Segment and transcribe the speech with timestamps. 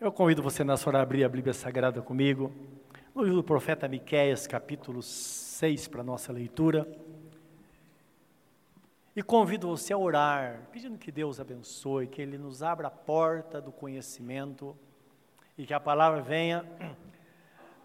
[0.00, 2.50] Eu convido você nessa hora a abrir a Bíblia Sagrada comigo,
[3.14, 6.88] no livro do profeta Miqueias, capítulo 6, para nossa leitura.
[9.14, 13.60] E convido você a orar, pedindo que Deus abençoe, que Ele nos abra a porta
[13.60, 14.74] do conhecimento
[15.58, 16.64] e que a palavra venha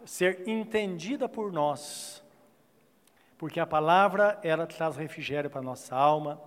[0.06, 2.24] ser entendida por nós,
[3.38, 6.40] porque a palavra, ela traz refrigério para a nossa alma.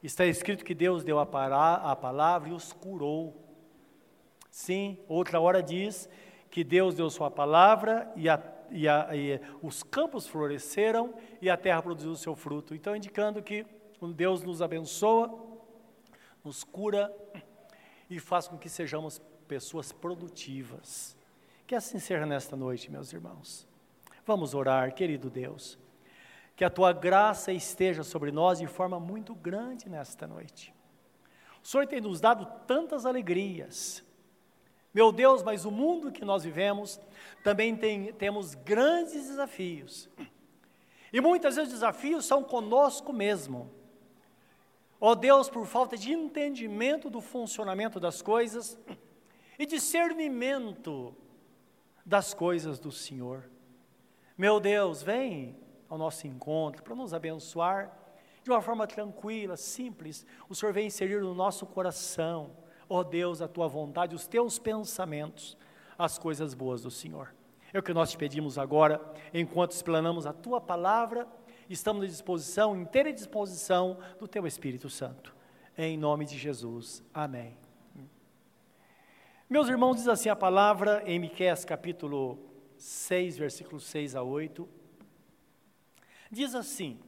[0.00, 3.49] Está escrito que Deus deu a palavra e os curou.
[4.50, 6.08] Sim, outra hora diz
[6.50, 11.56] que Deus deu sua palavra e, a, e, a, e os campos floresceram e a
[11.56, 12.74] terra produziu o seu fruto.
[12.74, 13.64] Então, indicando que
[14.14, 15.32] Deus nos abençoa,
[16.44, 17.14] nos cura
[18.08, 21.16] e faz com que sejamos pessoas produtivas.
[21.66, 23.68] Que assim seja nesta noite, meus irmãos.
[24.26, 25.78] Vamos orar, querido Deus.
[26.56, 30.74] Que a tua graça esteja sobre nós de forma muito grande nesta noite.
[31.62, 34.04] O Senhor tem nos dado tantas alegrias,
[34.92, 37.00] meu Deus, mas o mundo que nós vivemos
[37.44, 40.08] também tem, temos grandes desafios.
[41.12, 43.70] E muitas vezes os desafios são conosco mesmo.
[45.00, 48.78] Ó oh Deus, por falta de entendimento do funcionamento das coisas
[49.58, 51.16] e discernimento
[52.04, 53.48] das coisas do Senhor.
[54.36, 55.56] Meu Deus, vem
[55.88, 57.96] ao nosso encontro para nos abençoar
[58.42, 60.26] de uma forma tranquila, simples.
[60.48, 62.56] O Senhor vem inserir no nosso coração
[62.90, 65.56] ó Deus, a tua vontade, os teus pensamentos,
[65.96, 67.32] as coisas boas do Senhor.
[67.72, 69.00] É o que nós te pedimos agora,
[69.32, 71.26] enquanto explanamos a tua palavra,
[71.68, 75.34] estamos à disposição, inteira disposição do teu Espírito Santo.
[75.78, 77.02] Em nome de Jesus.
[77.14, 77.56] Amém.
[79.48, 82.38] Meus irmãos, diz assim a palavra em Miqueias capítulo
[82.76, 84.68] 6, versículos 6 a 8.
[86.30, 86.98] Diz assim: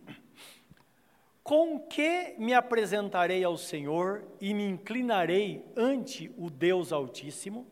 [1.42, 7.66] com que me apresentarei ao Senhor e me inclinarei ante o Deus Altíssimo?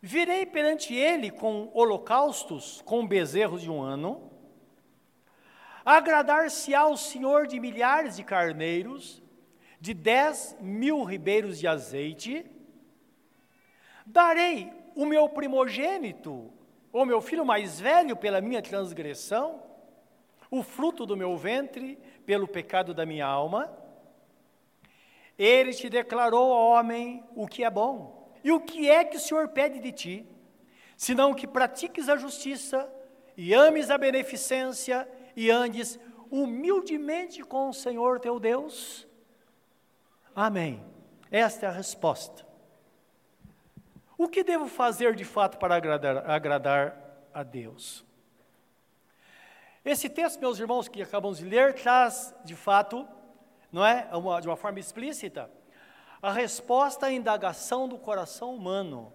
[0.00, 4.30] Virei perante ele com holocaustos, com bezerros de um ano?
[5.84, 9.22] Agradar-se ao Senhor de milhares de carneiros,
[9.80, 12.44] de dez mil ribeiros de azeite?
[14.04, 16.52] Darei o meu primogênito,
[16.92, 19.68] ou meu filho mais velho, pela minha transgressão?
[20.50, 23.74] o fruto do meu ventre pelo pecado da minha alma.
[25.38, 28.30] Ele te declarou, homem, o que é bom.
[28.44, 30.26] E o que é que o Senhor pede de ti?
[30.94, 32.86] Senão que pratiques a justiça
[33.34, 35.98] e ames a beneficência e andes
[36.30, 39.08] humildemente com o Senhor teu Deus.
[40.36, 40.84] Amém.
[41.30, 42.46] Esta é a resposta.
[44.18, 48.04] O que devo fazer de fato para agradar, agradar a Deus?
[49.88, 53.08] Esse texto, meus irmãos, que acabamos de ler, traz, de fato,
[53.72, 55.50] não é, uma, de uma forma explícita,
[56.20, 59.10] a resposta à indagação do coração humano.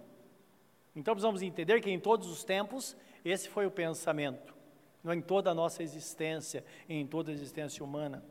[0.96, 4.52] Então precisamos entender que em todos os tempos esse foi o pensamento,
[5.04, 8.24] não é, em toda a nossa existência, em toda a existência humana.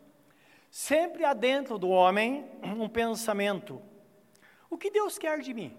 [0.70, 3.82] Sempre há dentro do homem um pensamento:
[4.70, 5.78] o que Deus quer de mim?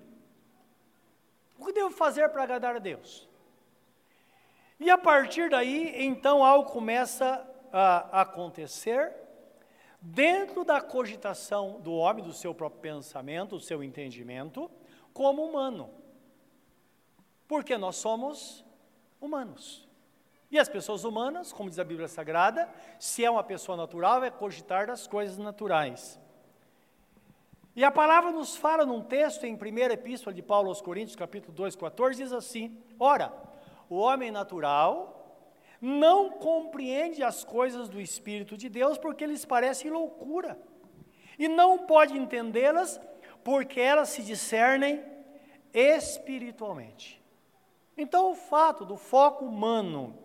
[1.58, 3.28] O que devo fazer para agradar a Deus?
[4.78, 9.12] E a partir daí, então, algo começa a acontecer
[10.00, 14.70] dentro da cogitação do homem, do seu próprio pensamento, do seu entendimento,
[15.12, 15.90] como humano.
[17.48, 18.64] Porque nós somos
[19.20, 19.88] humanos.
[20.50, 22.68] E as pessoas humanas, como diz a Bíblia Sagrada,
[22.98, 26.20] se é uma pessoa natural, é cogitar das coisas naturais.
[27.74, 31.52] E a palavra nos fala num texto em 1 Epístola de Paulo aos Coríntios, capítulo
[31.52, 33.32] 2, 14, diz assim: Ora,
[33.88, 35.14] o homem natural
[35.80, 40.58] não compreende as coisas do Espírito de Deus porque lhes parecem loucura,
[41.38, 43.00] e não pode entendê-las
[43.42, 45.02] porque elas se discernem
[45.72, 47.22] espiritualmente.
[47.96, 50.18] Então, o fato do foco humano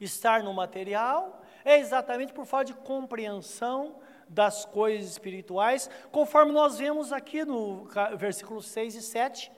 [0.00, 3.96] estar no material é exatamente por falta de compreensão
[4.28, 7.86] das coisas espirituais, conforme nós vemos aqui no
[8.16, 9.52] versículos 6 e 7,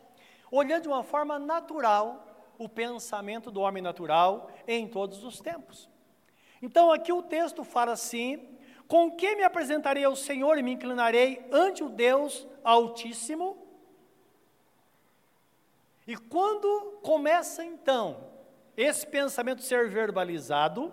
[0.51, 2.27] olhando de uma forma natural
[2.61, 5.89] o pensamento do homem natural em todos os tempos.
[6.61, 11.49] Então aqui o texto fala assim: Com que me apresentarei ao Senhor e me inclinarei
[11.51, 13.67] ante o Deus Altíssimo?
[16.07, 18.31] E quando começa então
[18.77, 20.93] esse pensamento ser verbalizado,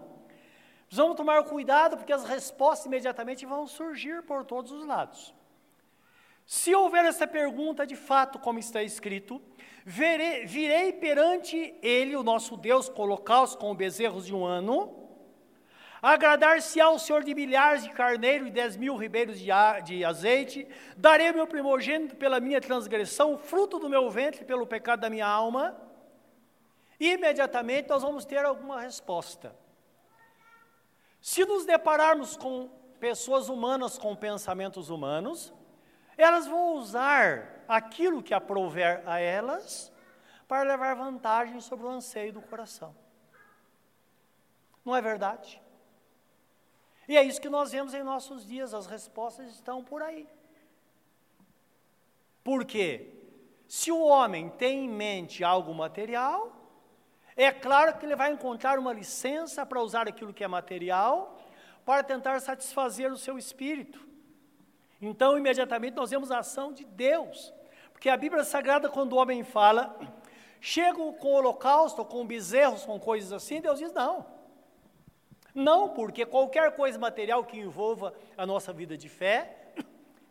[0.90, 5.36] vamos tomar cuidado porque as respostas imediatamente vão surgir por todos os lados.
[6.46, 9.42] Se houver essa pergunta de fato, como está escrito,
[9.90, 15.08] verei, virei perante ele, o nosso Deus, colocá-los com bezerros de um ano,
[16.00, 19.48] Agradar-se ao Senhor de milhares de carneiros e dez mil ribeiros de,
[19.84, 25.00] de azeite, darei o meu primogênito pela minha transgressão, fruto do meu ventre pelo pecado
[25.00, 25.76] da minha alma.
[27.00, 29.56] E imediatamente nós vamos ter alguma resposta.
[31.20, 32.70] Se nos depararmos com
[33.00, 35.52] pessoas humanas com pensamentos humanos,
[36.16, 39.92] elas vão usar aquilo que aprouver a elas
[40.48, 42.96] para levar vantagem sobre o anseio do coração.
[44.86, 45.62] Não é verdade?
[47.08, 50.28] E é isso que nós vemos em nossos dias, as respostas estão por aí.
[52.44, 53.14] Por quê?
[53.68, 56.56] Se o homem tem em mente algo material,
[57.36, 61.38] é claro que ele vai encontrar uma licença para usar aquilo que é material,
[61.86, 64.06] para tentar satisfazer o seu espírito.
[65.02, 67.54] Então, imediatamente, nós vemos a ação de Deus.
[67.98, 69.98] Porque a Bíblia Sagrada, quando o homem fala,
[70.62, 74.24] chega com holocausto, com bezerros, com coisas assim, Deus diz: não.
[75.54, 79.74] Não, porque qualquer coisa material que envolva a nossa vida de fé,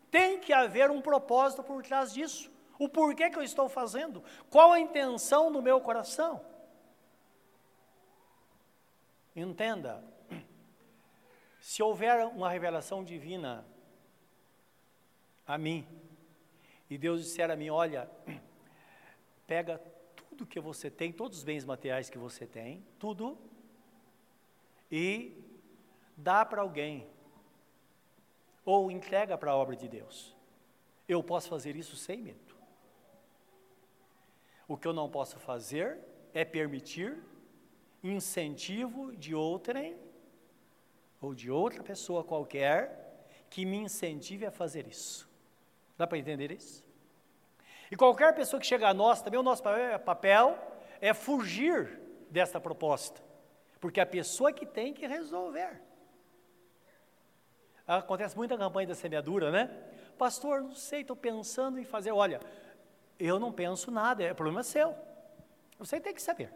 [0.09, 2.49] tem que haver um propósito por trás disso.
[2.79, 4.23] O porquê que eu estou fazendo?
[4.49, 6.39] Qual a intenção do meu coração?
[9.35, 10.01] Entenda,
[11.59, 13.65] se houver uma revelação divina
[15.45, 15.85] a mim,
[16.89, 18.09] e Deus disser a mim: olha,
[19.45, 19.79] pega
[20.15, 23.37] tudo que você tem, todos os bens materiais que você tem, tudo,
[24.91, 25.43] e
[26.15, 27.07] dá para alguém,
[28.63, 30.35] ou entrega para a obra de Deus.
[31.07, 32.55] Eu posso fazer isso sem medo.
[34.67, 35.99] O que eu não posso fazer
[36.33, 37.23] é permitir
[38.03, 39.97] incentivo de outrem
[41.21, 45.26] ou de outra pessoa qualquer que me incentive a fazer isso.
[45.97, 46.85] Dá para entender isso?
[47.89, 49.63] E qualquer pessoa que chega a nós, também o nosso
[50.05, 50.57] papel
[50.99, 51.99] é fugir
[52.29, 53.21] dessa proposta.
[53.79, 55.81] Porque a pessoa que tem que resolver.
[57.85, 59.65] Acontece muita campanha da semeadura, né?
[60.17, 62.11] Pastor, não sei, estou pensando em fazer.
[62.11, 62.41] Olha,
[63.17, 64.93] eu não penso nada, é problema seu.
[65.79, 66.51] Você tem que saber.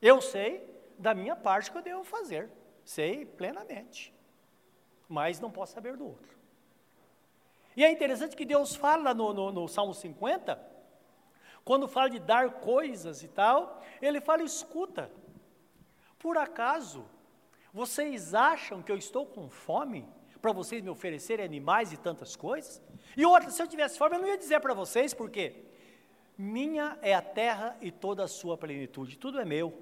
[0.00, 0.68] Eu sei
[0.98, 2.50] da minha parte que eu devo fazer.
[2.84, 4.12] Sei plenamente.
[5.08, 6.41] Mas não posso saber do outro.
[7.76, 10.58] E é interessante que Deus fala no, no, no Salmo 50,
[11.64, 15.10] quando fala de dar coisas e tal, ele fala: escuta,
[16.18, 17.04] por acaso,
[17.72, 20.06] vocês acham que eu estou com fome
[20.40, 22.82] para vocês me oferecerem animais e tantas coisas?
[23.16, 25.64] E outra, se eu tivesse fome, eu não ia dizer para vocês, porque
[26.36, 29.72] minha é a terra e toda a sua plenitude, tudo é meu.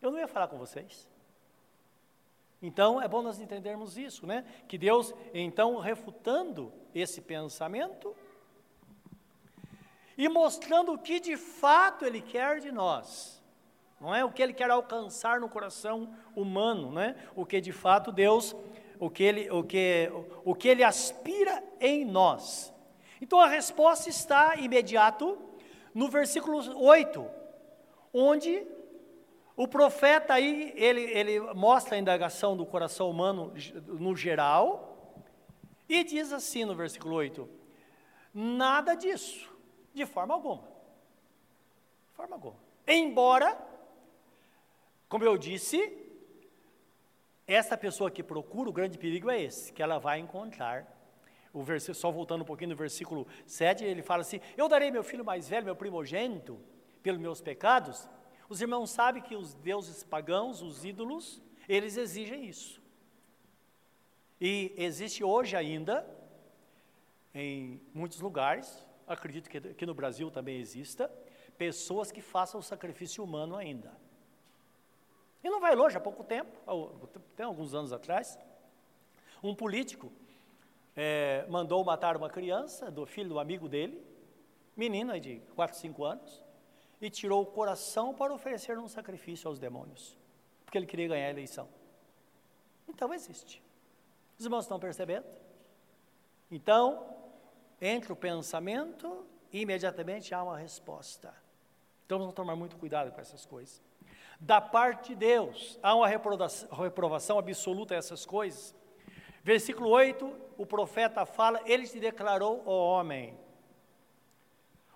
[0.00, 1.08] Eu não ia falar com vocês.
[2.62, 4.44] Então, é bom nós entendermos isso, né?
[4.66, 8.14] Que Deus, então, refutando esse pensamento
[10.16, 13.34] e mostrando o que de fato Ele quer de nós
[14.04, 17.16] não é o que ele quer alcançar no coração humano, né?
[17.34, 18.54] O que de fato Deus,
[19.00, 20.10] o que ele, o que,
[20.44, 22.70] o que ele aspira em nós.
[23.18, 25.38] Então a resposta está imediato
[25.94, 27.24] no versículo 8,
[28.12, 28.66] onde
[29.56, 33.52] o profeta aí, ele, ele mostra a indagação do coração humano
[33.86, 35.14] no geral,
[35.88, 37.48] e diz assim no versículo 8:
[38.32, 39.52] nada disso,
[39.92, 40.62] de forma alguma.
[42.08, 42.56] De forma alguma.
[42.86, 43.56] Embora
[45.14, 45.96] como eu disse,
[47.46, 50.92] essa pessoa que procura, o grande perigo é esse, que ela vai encontrar.
[51.52, 55.04] O versículo, só voltando um pouquinho no versículo 7, ele fala assim: Eu darei meu
[55.04, 56.58] filho mais velho, meu primogênito,
[57.00, 58.08] pelos meus pecados.
[58.54, 62.80] Os irmãos sabem que os deuses pagãos, os ídolos, eles exigem isso.
[64.40, 66.06] E existe hoje ainda,
[67.34, 71.10] em muitos lugares, acredito que aqui no Brasil também exista,
[71.58, 73.92] pessoas que façam o sacrifício humano ainda.
[75.42, 76.56] E não vai longe, há pouco tempo,
[77.34, 78.38] tem alguns anos atrás,
[79.42, 80.12] um político
[80.94, 84.00] é, mandou matar uma criança, do filho do amigo dele,
[84.76, 86.43] menina de 4, 5 anos,
[87.04, 90.16] e tirou o coração para oferecer um sacrifício aos demônios,
[90.64, 91.68] porque ele queria ganhar a eleição.
[92.88, 93.62] Então existe.
[94.38, 95.26] Os irmãos estão percebendo?
[96.50, 97.16] Então,
[97.80, 101.34] entra o pensamento e imediatamente há uma resposta.
[102.06, 103.82] Então vamos tomar muito cuidado com essas coisas
[104.40, 105.78] da parte de Deus.
[105.82, 108.74] Há uma reprovação absoluta a essas coisas.
[109.42, 113.38] Versículo 8, o profeta fala: Ele te declarou, ó homem,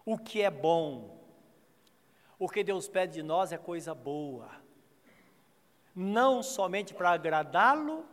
[0.05, 1.18] o que é bom.
[2.39, 4.49] O que Deus pede de nós é coisa boa.
[5.95, 8.07] Não somente para agradá-lo,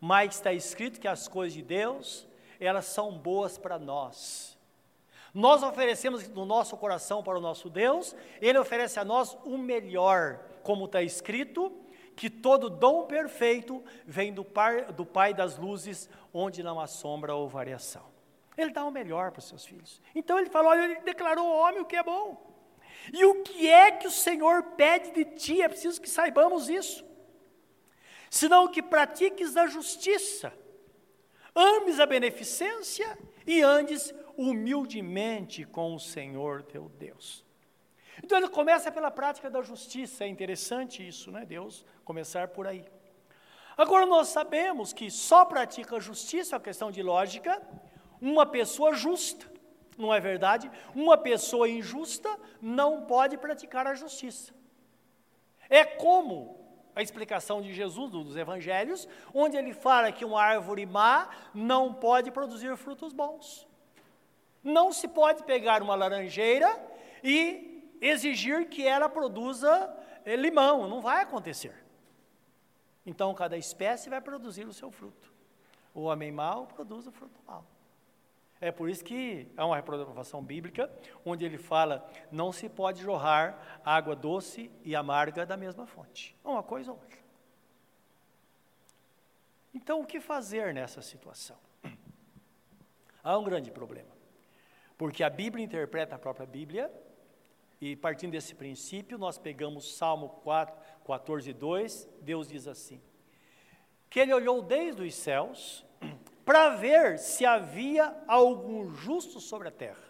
[0.00, 2.26] mas está escrito que as coisas de Deus,
[2.58, 4.58] elas são boas para nós.
[5.32, 10.40] Nós oferecemos do nosso coração para o nosso Deus, Ele oferece a nós o melhor,
[10.62, 11.72] como está escrito,
[12.16, 17.34] que todo dom perfeito vem do, par, do Pai das luzes, onde não há sombra
[17.36, 18.02] ou variação.
[18.56, 20.02] Ele dá o melhor para os seus filhos.
[20.12, 22.47] Então ele falou: ele declarou ao homem o que é bom.
[23.12, 25.62] E o que é que o Senhor pede de ti?
[25.62, 27.04] É preciso que saibamos isso.
[28.30, 30.52] Senão que pratiques a justiça,
[31.54, 37.44] ames a beneficência e andes humildemente com o Senhor teu Deus.
[38.22, 41.46] Então ele começa pela prática da justiça, é interessante isso, né?
[41.46, 42.84] Deus começar por aí.
[43.76, 47.62] Agora nós sabemos que só pratica a justiça, é uma questão de lógica,
[48.20, 49.46] uma pessoa justa,
[49.98, 50.70] não é verdade?
[50.94, 52.28] Uma pessoa injusta
[52.62, 54.54] não pode praticar a justiça.
[55.68, 56.56] É como
[56.94, 62.30] a explicação de Jesus dos evangelhos, onde ele fala que uma árvore má não pode
[62.30, 63.68] produzir frutos bons.
[64.64, 66.68] Não se pode pegar uma laranjeira
[67.22, 71.74] e exigir que ela produza eh, limão, não vai acontecer.
[73.06, 75.32] Então, cada espécie vai produzir o seu fruto.
[75.94, 77.64] O homem mau produz o fruto mau.
[78.60, 80.90] É por isso que há uma reprovação bíblica,
[81.24, 86.36] onde ele fala: não se pode jorrar água doce e amarga da mesma fonte.
[86.44, 87.18] Uma coisa ou outra.
[89.72, 91.56] Então, o que fazer nessa situação?
[93.22, 94.10] Há um grande problema.
[94.96, 96.90] Porque a Bíblia interpreta a própria Bíblia
[97.80, 103.00] e partindo desse princípio, nós pegamos Salmo 4, 14, 2, Deus diz assim:
[104.10, 105.86] Que ele olhou desde os céus
[106.48, 110.08] para ver se havia algum justo sobre a terra.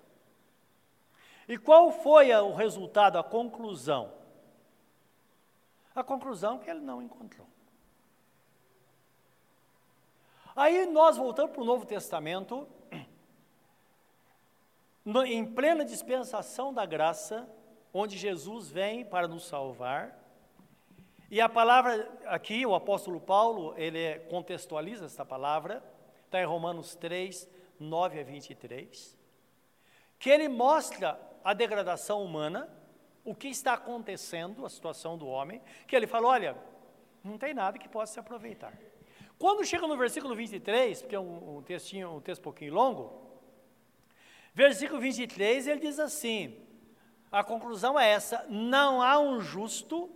[1.49, 4.13] E qual foi o resultado, a conclusão?
[5.97, 7.45] A conclusão que ele não encontrou.
[10.55, 12.69] Aí nós voltamos para o Novo Testamento,
[15.05, 17.53] no, em plena dispensação da graça,
[17.93, 20.17] onde Jesus vem para nos salvar.
[21.33, 25.83] E a palavra aqui, o apóstolo Paulo, ele contextualiza esta palavra,
[26.29, 27.49] está em Romanos 3,
[27.81, 29.19] 9 a 23,
[30.19, 32.69] que ele mostra a degradação humana,
[33.25, 36.57] o que está acontecendo, a situação do homem, que ele fala, olha,
[37.25, 38.73] não tem nada que possa se aproveitar.
[39.39, 43.41] Quando chega no versículo 23, porque é um, um textinho, um texto um pouquinho longo,
[44.53, 46.57] versículo 23, ele diz assim:
[47.31, 50.11] a conclusão é essa: não há um justo,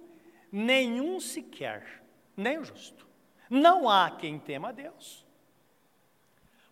[0.51, 2.03] nenhum sequer,
[2.37, 3.07] nem o justo.
[3.49, 5.25] Não há quem tema a Deus.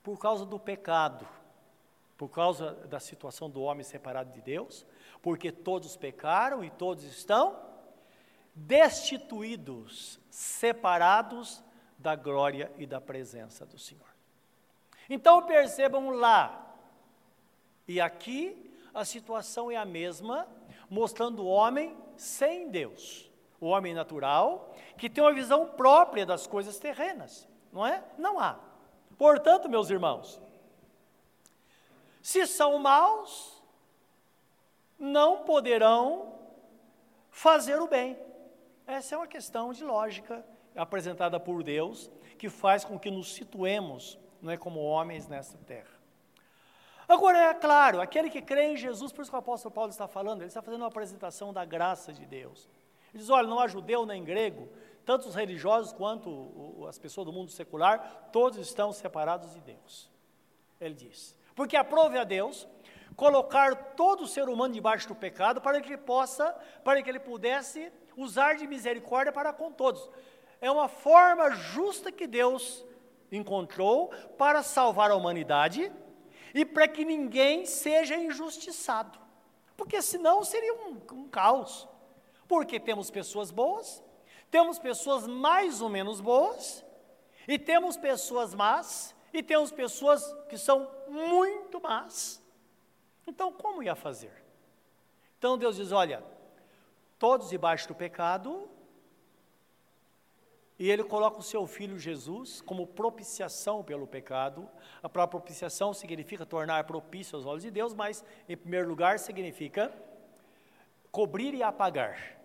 [0.03, 1.27] Por causa do pecado,
[2.17, 4.87] por causa da situação do homem separado de Deus,
[5.23, 7.59] porque todos pecaram e todos estão
[8.55, 11.63] destituídos, separados
[11.99, 14.09] da glória e da presença do Senhor.
[15.09, 16.75] Então percebam lá
[17.87, 20.47] e aqui a situação é a mesma,
[20.89, 23.31] mostrando o homem sem Deus.
[23.61, 28.03] O homem natural, que tem uma visão própria das coisas terrenas, não é?
[28.17, 28.70] Não há.
[29.21, 30.41] Portanto, meus irmãos,
[32.23, 33.63] se são maus,
[34.99, 36.39] não poderão
[37.31, 38.19] fazer o bem.
[38.87, 40.43] Essa é uma questão de lógica
[40.75, 46.01] apresentada por Deus, que faz com que nos situemos, não é como homens nessa terra.
[47.07, 50.09] Agora, é claro, aquele que crê em Jesus, por isso que o apóstolo Paulo está
[50.09, 52.71] falando, ele está fazendo uma apresentação da graça de Deus.
[53.13, 54.67] Ele diz: olha, não há judeu nem grego,
[55.05, 60.11] tanto os religiosos quanto as pessoas do mundo secular, todos estão separados de Deus.
[60.81, 62.67] Ele diz: porque aprove a Deus
[63.17, 67.21] colocar todo o ser humano debaixo do pecado para que ele possa, para que ele
[67.21, 70.09] pudesse usar de misericórdia para com todos.
[70.61, 72.85] É uma forma justa que Deus
[73.31, 75.93] encontrou para salvar a humanidade
[76.55, 79.19] e para que ninguém seja injustiçado,
[79.77, 81.89] porque senão seria um, um caos.
[82.49, 84.03] Porque temos pessoas boas,
[84.51, 86.85] temos pessoas mais ou menos boas,
[87.47, 92.43] e temos pessoas más, e temos pessoas que são muito más.
[93.27, 94.33] Então, como ia fazer?
[95.39, 96.23] Então Deus diz: olha,
[97.19, 98.69] todos debaixo do pecado,
[100.79, 104.69] e ele coloca o seu filho Jesus como propiciação pelo pecado.
[105.03, 109.93] A própria propiciação significa tornar propício aos olhos de Deus, mas, em primeiro lugar, significa
[111.13, 112.40] cobrir e apagar.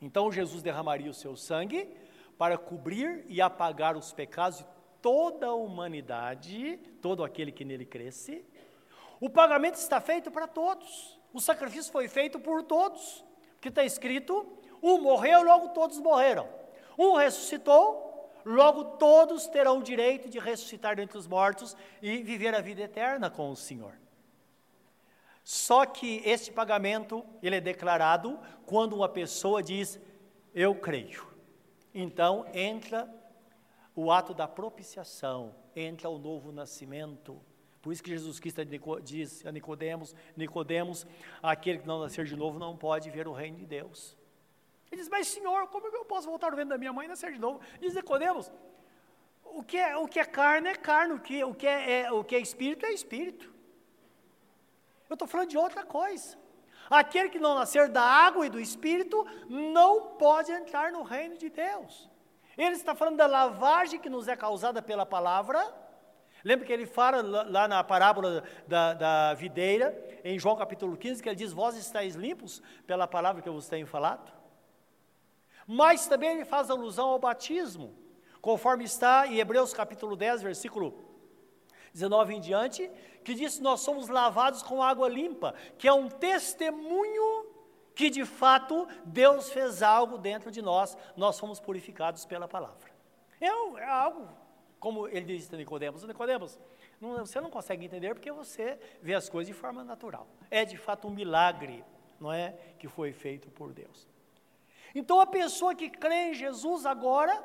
[0.00, 1.88] Então, Jesus derramaria o seu sangue
[2.36, 4.66] para cobrir e apagar os pecados de
[5.02, 8.44] toda a humanidade, todo aquele que nele cresce.
[9.20, 11.18] O pagamento está feito para todos.
[11.32, 13.24] O sacrifício foi feito por todos.
[13.60, 14.46] Que está escrito:
[14.82, 16.48] um morreu, logo todos morreram.
[16.96, 22.60] Um ressuscitou, logo todos terão o direito de ressuscitar dentre os mortos e viver a
[22.60, 23.94] vida eterna com o Senhor.
[25.48, 29.98] Só que este pagamento, ele é declarado quando uma pessoa diz,
[30.54, 31.26] eu creio.
[31.94, 33.08] então entra
[33.96, 37.40] o ato da propiciação, entra o novo nascimento.
[37.80, 38.60] Por isso que Jesus Cristo
[39.02, 41.06] diz a Nicodemos, Nicodemos,
[41.42, 44.18] aquele que não nascer de novo não pode ver o reino de Deus.
[44.92, 47.06] Ele diz, mas Senhor, como é que eu posso voltar ao ventre da minha mãe
[47.06, 47.58] e nascer de novo?
[47.80, 48.52] Diz Nicodemos,
[49.46, 52.12] o que é, o que é carne é carne, o que, o, que é, é,
[52.12, 53.56] o que é espírito é espírito.
[55.08, 56.36] Eu estou falando de outra coisa.
[56.90, 61.50] Aquele que não nascer da água e do espírito não pode entrar no reino de
[61.50, 62.08] Deus.
[62.56, 65.62] Ele está falando da lavagem que nos é causada pela palavra.
[66.42, 71.28] Lembra que ele fala lá na parábola da, da videira, em João capítulo 15, que
[71.28, 74.32] ele diz: Vós estáis limpos pela palavra que eu vos tenho falado?
[75.66, 77.94] Mas também ele faz alusão ao batismo,
[78.40, 81.07] conforme está em Hebreus capítulo 10, versículo
[81.92, 82.90] 19 em diante,
[83.24, 87.46] que diz nós somos lavados com água limpa, que é um testemunho
[87.94, 92.90] que de fato Deus fez algo dentro de nós, nós fomos purificados pela palavra.
[93.40, 94.28] É, é algo,
[94.78, 96.58] como ele disse a Nicodemos, Nicodemos,
[97.00, 100.26] você não consegue entender porque você vê as coisas de forma natural.
[100.50, 101.84] É de fato um milagre,
[102.20, 104.08] não é, que foi feito por Deus.
[104.94, 107.42] Então a pessoa que crê em Jesus agora,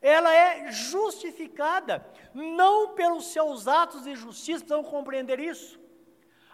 [0.00, 5.78] ela é justificada, não pelos seus atos de justiça, precisam compreender isso.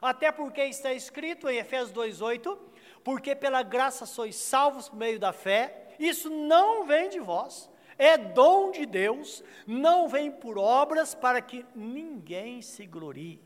[0.00, 2.58] Até porque está escrito em Efésios 2,8:
[3.04, 8.18] porque pela graça sois salvos por meio da fé, isso não vem de vós, é
[8.18, 13.40] dom de Deus, não vem por obras para que ninguém se glorie.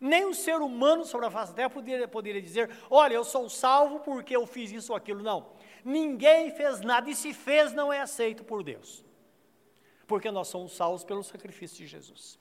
[0.00, 3.48] Nem um ser humano sobre a face da terra poderia, poderia dizer: Olha, eu sou
[3.50, 5.22] salvo porque eu fiz isso ou aquilo.
[5.22, 5.52] Não.
[5.84, 9.04] Ninguém fez nada, e se fez, não é aceito por Deus.
[10.06, 12.38] Porque nós somos salvos pelo sacrifício de Jesus.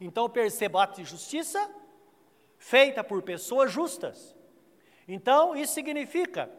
[0.00, 1.70] Então perceba ato de justiça
[2.58, 4.34] feita por pessoas justas.
[5.06, 6.50] Então, isso significa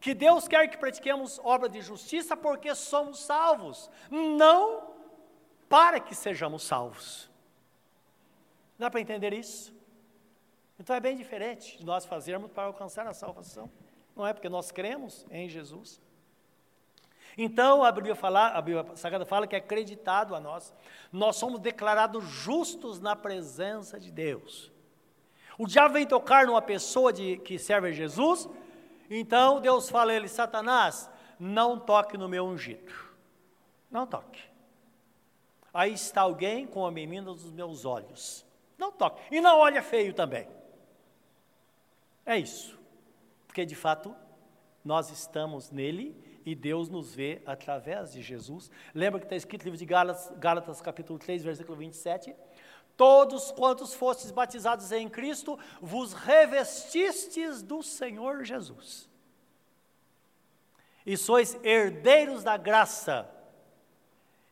[0.00, 4.94] que Deus quer que pratiquemos obra de justiça porque somos salvos, não
[5.68, 7.30] para que sejamos salvos.
[8.76, 9.72] Dá para entender isso?
[10.78, 13.70] Então é bem diferente de nós fazermos para alcançar a salvação.
[14.14, 16.00] Não é porque nós cremos em Jesus.
[17.36, 20.72] Então a Bíblia, fala, a Bíblia Sagrada fala que é acreditado a nós.
[21.10, 24.70] Nós somos declarados justos na presença de Deus.
[25.58, 28.48] O diabo vem tocar numa pessoa de, que serve a Jesus,
[29.08, 32.92] então Deus fala a ele, Satanás, não toque no meu ungido.
[33.90, 34.42] Não toque.
[35.72, 38.44] Aí está alguém com a menina dos meus olhos.
[38.78, 39.22] Não toque.
[39.30, 40.48] E não olha feio também.
[42.24, 42.78] É isso.
[43.52, 44.16] Porque de fato
[44.82, 48.70] nós estamos nele e Deus nos vê através de Jesus.
[48.94, 52.34] Lembra que está escrito no livro de Gálatas, Gálatas capítulo 3, versículo 27?
[52.96, 59.06] Todos quantos fostes batizados em Cristo, vos revestistes do Senhor Jesus.
[61.04, 63.30] E sois herdeiros da graça,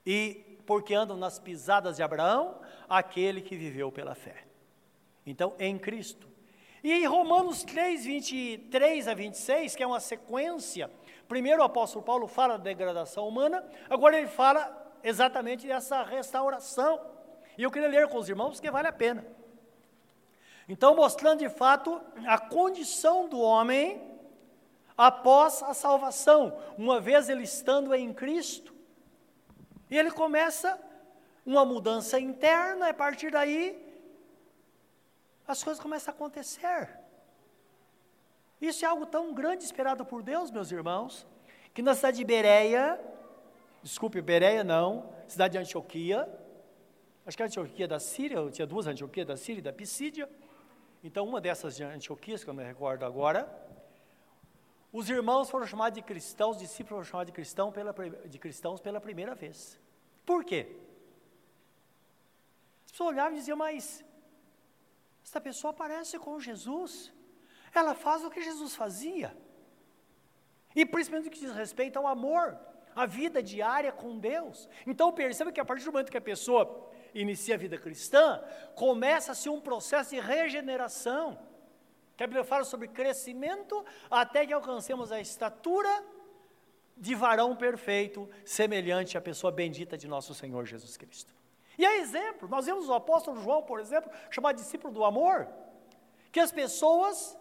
[0.05, 4.45] e porque andam nas pisadas de Abraão, aquele que viveu pela fé.
[5.25, 6.29] Então, em Cristo,
[6.83, 10.91] e em Romanos 3, 23 a 26, que é uma sequência,
[11.29, 17.01] primeiro o apóstolo Paulo fala da degradação humana, agora ele fala exatamente dessa restauração.
[17.59, 19.27] E eu queria ler com os irmãos porque vale a pena.
[20.69, 24.01] Então, mostrando de fato a condição do homem
[24.97, 28.73] após a salvação, uma vez ele estando em Cristo.
[29.91, 30.79] E ele começa
[31.45, 33.90] uma mudança interna, a partir daí
[35.47, 36.99] as coisas começam a acontecer.
[38.61, 41.27] Isso é algo tão grande esperado por Deus, meus irmãos,
[41.73, 43.01] que na cidade de Bereia,
[43.83, 46.29] desculpe, Bereia não, cidade de Antioquia,
[47.25, 50.29] acho que a Antioquia da Síria, eu tinha duas Antioquias da Síria e da Pisídia,
[51.03, 53.49] então uma dessas de Antioquias, que eu me recordo agora,
[54.93, 57.95] os irmãos foram chamados de cristãos, os discípulos foram chamados de, cristão pela,
[58.27, 59.79] de cristãos pela primeira vez.
[60.27, 60.77] Por quê?
[62.85, 64.05] As pessoas olhavam e diziam, mas
[65.31, 67.13] esta pessoa parece com Jesus.
[67.73, 69.33] Ela faz o que Jesus fazia.
[70.75, 72.59] E principalmente o que diz respeito ao amor,
[72.97, 74.69] à vida diária com Deus.
[74.85, 78.43] Então perceba que a partir do momento que a pessoa inicia a vida cristã,
[78.75, 81.39] começa-se um processo de regeneração.
[82.17, 86.05] Que a Bíblia fala sobre crescimento até que alcancemos a estatura
[86.97, 91.40] de varão perfeito, semelhante à pessoa bendita de nosso Senhor Jesus Cristo.
[91.81, 95.49] E é exemplo, nós vemos o apóstolo João, por exemplo, chamado discípulo do amor,
[96.31, 97.35] que as pessoas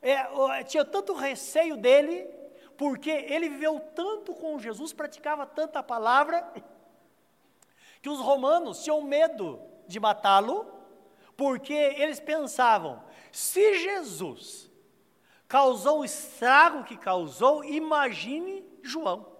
[0.00, 2.24] é, tinham tanto receio dele,
[2.78, 6.48] porque ele viveu tanto com Jesus, praticava tanta palavra,
[8.00, 10.72] que os romanos tinham medo de matá-lo,
[11.36, 14.70] porque eles pensavam: se Jesus
[15.48, 19.34] causou o estrago que causou, imagine João.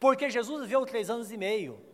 [0.00, 1.86] Porque Jesus viveu três anos e meio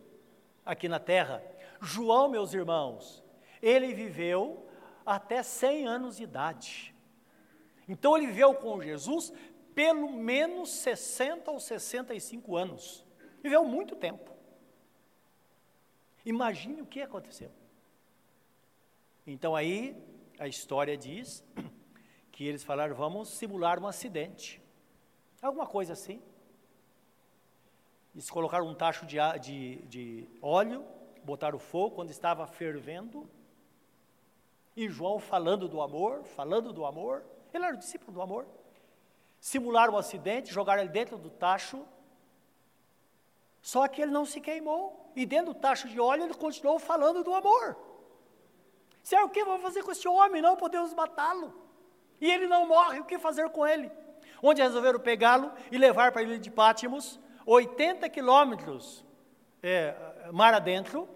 [0.65, 1.43] aqui na terra.
[1.81, 3.23] João, meus irmãos,
[3.61, 4.67] ele viveu
[5.05, 6.95] até 100 anos de idade.
[7.87, 9.31] Então ele viveu com Jesus
[9.75, 13.05] pelo menos 60 ou 65 anos.
[13.43, 14.31] Viveu muito tempo.
[16.25, 17.51] Imagine o que aconteceu.
[19.27, 19.95] Então aí
[20.39, 21.43] a história diz
[22.31, 24.61] que eles falaram: vamos simular um acidente.
[25.41, 26.21] Alguma coisa assim.
[28.15, 30.85] Eles colocaram um tacho de, de, de óleo,
[31.21, 33.29] botaram fogo quando estava fervendo.
[34.73, 37.25] E João falando do amor, falando do amor.
[37.53, 38.45] Ele era o discípulo do amor.
[39.41, 41.85] Simularam um acidente, jogaram ele dentro do tacho.
[43.61, 45.11] Só que ele não se queimou.
[45.13, 47.77] E dentro do tacho de óleo ele continuou falando do amor.
[49.03, 50.41] Se é o que vamos fazer com esse homem?
[50.41, 51.53] Não podemos matá-lo.
[52.21, 53.91] E ele não morre, o que fazer com ele?
[54.41, 59.05] Onde resolveram pegá-lo e levar para a ilha de Pátimos, 80 quilômetros
[59.61, 59.95] é,
[60.31, 61.09] mar adentro,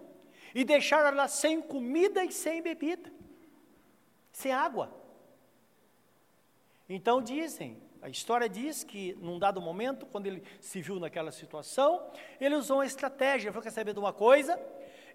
[0.52, 3.12] e deixaram lá sem comida e sem bebida,
[4.32, 4.92] sem água.
[6.88, 12.10] Então dizem, a história diz que num dado momento, quando ele se viu naquela situação,
[12.40, 14.60] ele usou uma estratégia, falou, quer saber de uma coisa?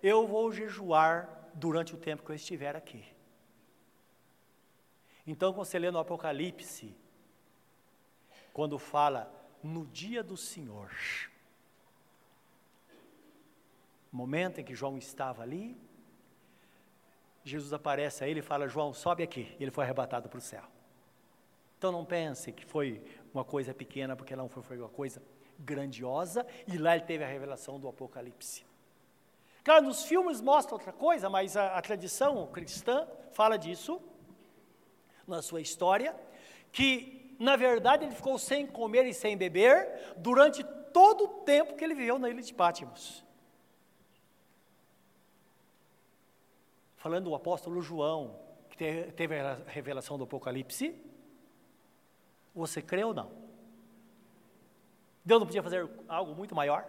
[0.02, 3.04] Eu vou jejuar durante o tempo que eu estiver aqui.
[5.28, 6.96] Então, quando você lê no Apocalipse,
[8.54, 9.30] quando fala
[9.66, 10.92] no dia do Senhor,
[14.12, 15.76] momento em que João estava ali,
[17.44, 19.56] Jesus aparece a ele e fala: João, sobe aqui.
[19.60, 20.64] E ele foi arrebatado para o céu.
[21.78, 25.22] Então não pense que foi uma coisa pequena, porque não foi, foi uma coisa
[25.60, 28.66] grandiosa, e lá ele teve a revelação do Apocalipse.
[29.64, 34.02] Claro, nos filmes mostra outra coisa, mas a, a tradição cristã fala disso,
[35.28, 36.16] na sua história,
[36.72, 41.84] que na verdade ele ficou sem comer e sem beber durante todo o tempo que
[41.84, 43.26] ele viveu na ilha de Pátimos.
[46.96, 50.96] Falando do apóstolo João, que teve a revelação do Apocalipse,
[52.54, 53.32] você crê ou não?
[55.24, 56.88] Deus não podia fazer algo muito maior?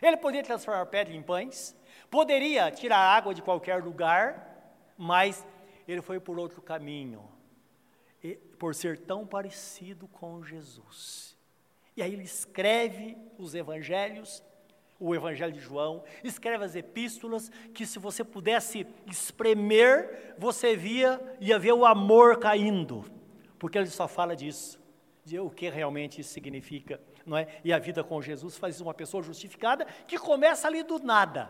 [0.00, 1.76] Ele poderia transformar pedra em pães,
[2.10, 5.46] poderia tirar água de qualquer lugar, mas
[5.86, 7.31] ele foi por outro caminho,
[8.62, 11.36] por ser tão parecido com Jesus.
[11.96, 14.40] E aí ele escreve os evangelhos,
[15.00, 21.58] o evangelho de João, escreve as epístolas, que se você pudesse espremer, você via, ia
[21.58, 23.04] ver o amor caindo
[23.62, 24.80] porque ele só fala disso,
[25.24, 27.46] de o que realmente isso significa, não é?
[27.62, 31.48] E a vida com Jesus faz uma pessoa justificada que começa ali do nada.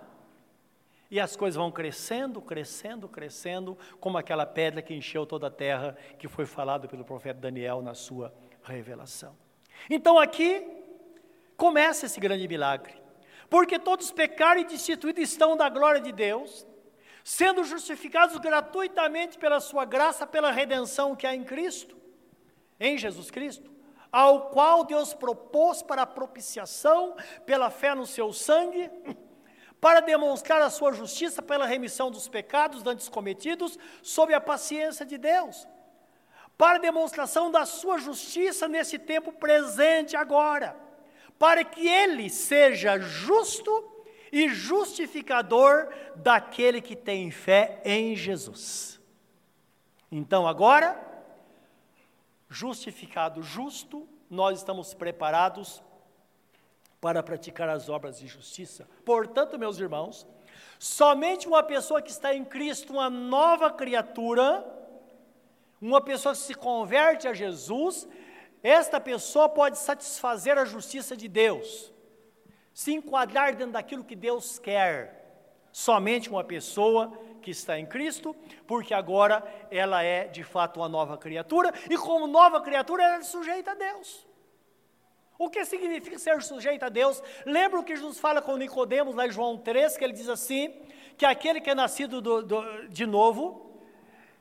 [1.12, 5.94] E as coisas vão crescendo, crescendo, crescendo, como aquela pedra que encheu toda a terra,
[6.18, 9.36] que foi falado pelo profeta Daniel na sua revelação.
[9.90, 10.66] Então aqui
[11.54, 12.94] começa esse grande milagre.
[13.50, 16.66] Porque todos pecaram e destituídos estão da glória de Deus,
[17.22, 21.94] sendo justificados gratuitamente pela sua graça, pela redenção que há em Cristo
[22.82, 23.70] em Jesus Cristo,
[24.10, 27.14] ao qual Deus propôs para propiciação
[27.46, 28.90] pela fé no seu sangue,
[29.82, 35.18] para demonstrar a sua justiça pela remissão dos pecados antes cometidos, sob a paciência de
[35.18, 35.66] Deus,
[36.56, 40.76] para demonstração da sua justiça nesse tempo presente agora,
[41.36, 49.00] para que ele seja justo e justificador daquele que tem fé em Jesus.
[50.12, 50.96] Então agora,
[52.48, 55.82] justificado justo, nós estamos preparados
[57.02, 58.88] para praticar as obras de justiça.
[59.04, 60.24] Portanto, meus irmãos,
[60.78, 64.64] somente uma pessoa que está em Cristo, uma nova criatura,
[65.80, 68.06] uma pessoa que se converte a Jesus,
[68.62, 71.92] esta pessoa pode satisfazer a justiça de Deus,
[72.72, 75.18] se enquadrar dentro daquilo que Deus quer.
[75.72, 78.32] Somente uma pessoa que está em Cristo,
[78.64, 83.22] porque agora ela é de fato uma nova criatura, e como nova criatura ela é
[83.22, 84.30] sujeita a Deus.
[85.42, 87.20] O que significa ser sujeito a Deus?
[87.44, 90.72] Lembra o que Jesus fala com Nicodemos lá em João 3, que ele diz assim,
[91.18, 93.76] que aquele que é nascido do, do, de novo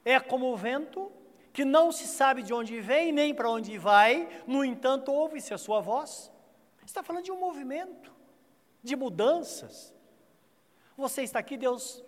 [0.06, 1.12] é como o vento,
[1.52, 5.58] que não se sabe de onde vem nem para onde vai, no entanto ouve-se a
[5.58, 6.32] sua voz.
[6.86, 8.14] Está falando de um movimento,
[8.84, 9.92] de mudanças.
[10.96, 12.04] Você está aqui, Deus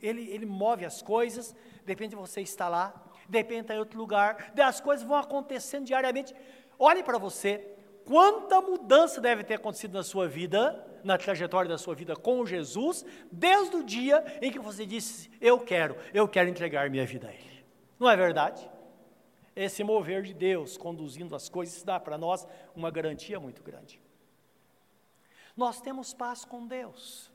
[0.00, 1.52] ele, ele move as coisas,
[1.84, 2.94] de você estar lá,
[3.28, 6.32] de estar em outro lugar, as coisas vão acontecendo diariamente.
[6.78, 7.73] Olhe para você,
[8.04, 13.04] quanta mudança deve ter acontecido na sua vida, na trajetória da sua vida com Jesus,
[13.30, 17.32] desde o dia em que você disse: Eu quero, eu quero entregar minha vida a
[17.32, 17.64] Ele.
[17.98, 18.68] Não é verdade?
[19.56, 24.00] esse mover de Deus conduzindo as coisas, dá para nós uma garantia muito grande.
[25.56, 27.30] Nós temos paz com Deus.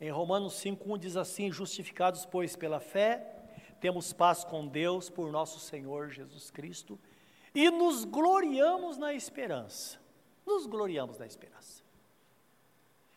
[0.00, 3.44] Em Romanos 5,1 diz assim: Justificados, pois, pela fé,
[3.80, 6.98] temos paz com Deus por nosso Senhor Jesus Cristo
[7.54, 9.98] e nos gloriamos na esperança.
[10.46, 11.82] Nos gloriamos na esperança.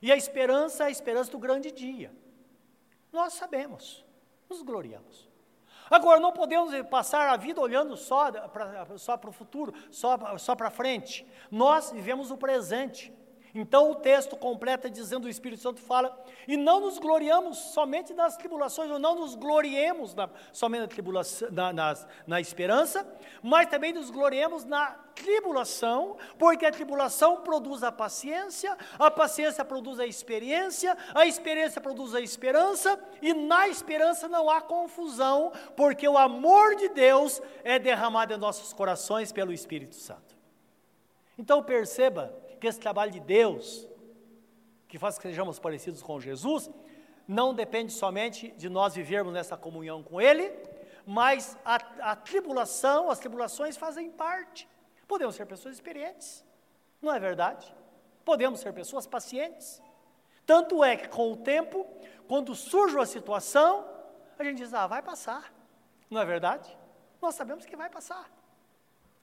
[0.02, 2.12] E a esperança é a esperança do grande dia.
[3.12, 4.06] Nós sabemos,
[4.50, 5.30] nos gloriamos.
[5.90, 10.70] Agora, não podemos passar a vida olhando só para só o futuro, só, só para
[10.70, 11.26] frente.
[11.50, 13.14] Nós vivemos o presente.
[13.56, 18.36] Então o texto completa dizendo, o Espírito Santo fala, e não nos gloriamos somente nas
[18.36, 21.96] tribulações, ou não nos gloriemos na, somente na, tribulação, na, na,
[22.28, 23.08] na esperança,
[23.42, 30.02] mas também nos gloriemos na tribulação, porque a tribulação produz a paciência, a paciência produz
[30.02, 36.18] a experiência, a experiência produz a esperança, e na esperança não há confusão, porque o
[36.18, 40.36] amor de Deus é derramado em nossos corações pelo Espírito Santo.
[41.38, 43.88] Então perceba que esse trabalho de Deus,
[44.88, 46.70] que faz que sejamos parecidos com Jesus,
[47.28, 50.52] não depende somente de nós vivermos nessa comunhão com Ele,
[51.06, 51.76] mas a,
[52.12, 54.68] a tribulação, as tribulações fazem parte.
[55.08, 56.44] Podemos ser pessoas experientes,
[57.02, 57.74] não é verdade?
[58.24, 59.82] Podemos ser pessoas pacientes.
[60.46, 61.86] Tanto é que com o tempo,
[62.28, 63.88] quando surge uma situação,
[64.38, 65.54] a gente diz, ah, vai passar,
[66.10, 66.76] não é verdade?
[67.22, 68.30] Nós sabemos que vai passar.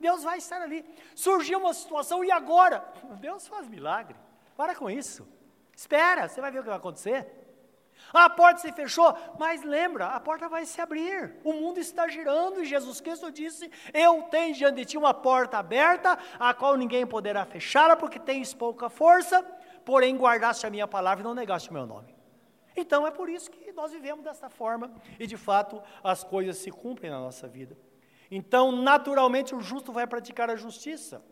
[0.02, 0.84] Deus vai estar ali.
[1.14, 2.84] Surgiu uma situação e agora?
[3.20, 4.16] Deus faz milagre.
[4.56, 5.26] Para com isso.
[5.74, 7.20] Espera, você vai ver o que vai acontecer.
[8.12, 11.36] A porta se fechou, mas lembra, a porta vai se abrir.
[11.44, 15.58] O mundo está girando e Jesus Cristo disse: Eu tenho diante de ti uma porta
[15.58, 19.42] aberta, a qual ninguém poderá fechá-la, porque tens pouca força,
[19.84, 22.12] porém guardaste a minha palavra e não negaste o meu nome.
[22.76, 26.70] Então é por isso que nós vivemos dessa forma e de fato as coisas se
[26.70, 27.76] cumprem na nossa vida.
[28.34, 31.22] Então, naturalmente, o justo vai praticar a justiça.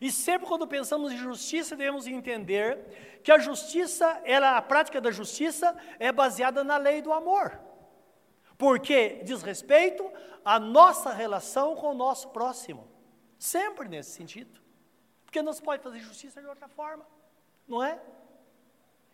[0.00, 5.10] E sempre quando pensamos em justiça, devemos entender que a justiça, ela, a prática da
[5.10, 7.58] justiça é baseada na lei do amor.
[8.56, 10.08] Porque diz respeito
[10.44, 12.88] à nossa relação com o nosso próximo.
[13.36, 14.60] Sempre nesse sentido.
[15.24, 17.04] Porque não se pode fazer justiça de outra forma,
[17.66, 18.00] não é?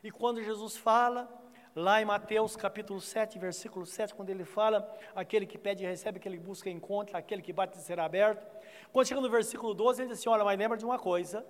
[0.04, 1.32] E quando Jesus fala
[1.78, 6.36] lá em Mateus capítulo 7, versículo 7, quando ele fala, aquele que pede recebe, aquele
[6.36, 8.44] que busca encontra, aquele que bate será aberto.
[8.92, 11.46] Quando chega no versículo 12, ele diz assim, olha, mas lembra de uma coisa,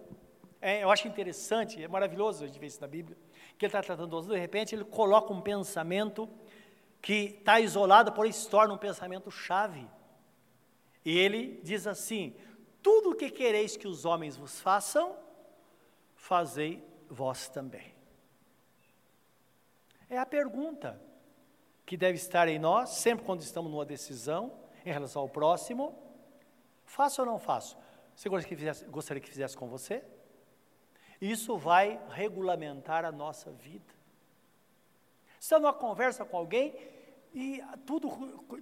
[0.61, 3.17] é, eu acho interessante, é maravilhoso a gente ver isso na Bíblia,
[3.57, 6.29] que ele está tratando, de repente ele coloca um pensamento
[7.01, 9.89] que está isolado, porém se torna um pensamento chave.
[11.05, 12.37] E ele diz assim,
[12.83, 15.17] tudo o que quereis que os homens vos façam,
[16.15, 17.98] fazei vós também.
[20.11, 21.01] É a pergunta
[21.85, 24.53] que deve estar em nós, sempre quando estamos numa decisão
[24.85, 25.97] em relação ao próximo:
[26.85, 27.77] faço ou não faço?
[28.15, 30.03] Você gostaria que fizesse, gostaria que fizesse com você?
[31.21, 33.95] Isso vai regulamentar a nossa vida.
[35.39, 36.75] Você está numa conversa com alguém
[37.35, 38.11] e tudo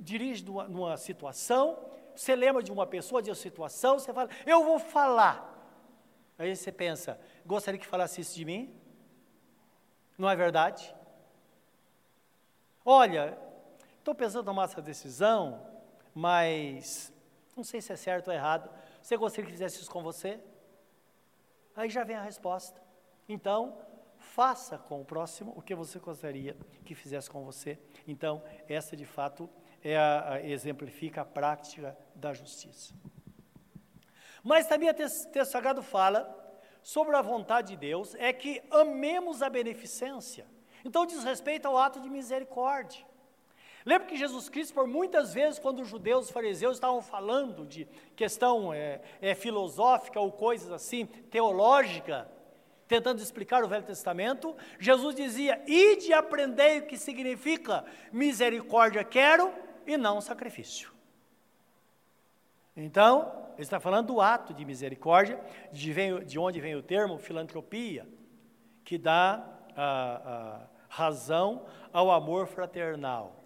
[0.00, 1.78] dirige numa, numa situação,
[2.14, 5.54] você lembra de uma pessoa, de uma situação, você fala, eu vou falar.
[6.38, 8.74] Aí você pensa, gostaria que falasse isso de mim?
[10.18, 10.94] Não é verdade?
[12.88, 13.37] Olha,
[13.99, 15.61] estou pensando em tomar essa decisão,
[16.14, 17.12] mas
[17.57, 18.70] não sei se é certo ou errado.
[19.03, 20.38] Você gostaria que fizesse isso com você?
[21.75, 22.81] Aí já vem a resposta.
[23.29, 23.77] Então,
[24.20, 27.77] faça com o próximo o que você gostaria que fizesse com você.
[28.07, 29.51] Então, essa de fato
[29.83, 32.94] é a, a, exemplifica a prática da justiça.
[34.44, 36.33] Mas também o texto sagrado fala
[36.85, 40.46] sobre a vontade de Deus, é que amemos a beneficência.
[40.87, 43.05] Então diz respeito ao ato de misericórdia.
[43.85, 47.88] Lembra que Jesus Cristo, por muitas vezes, quando os judeus, os fariseus estavam falando de
[48.14, 52.31] questão é, é, filosófica ou coisas assim, teológica,
[52.87, 59.53] tentando explicar o Velho Testamento, Jesus dizia: Ide e aprendei o que significa misericórdia quero
[59.85, 60.92] e não sacrifício.
[62.77, 65.40] Então, ele está falando do ato de misericórdia,
[65.72, 68.07] de, vem, de onde vem o termo filantropia,
[68.85, 69.44] que dá
[69.77, 73.44] a, a razão ao amor fraternal.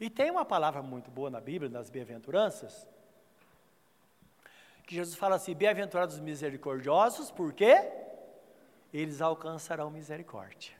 [0.00, 2.88] E tem uma palavra muito boa na Bíblia, nas bem-aventuranças,
[4.86, 7.74] que Jesus fala assim: bem-aventurados os misericordiosos, porque
[8.92, 10.74] eles alcançarão misericórdia.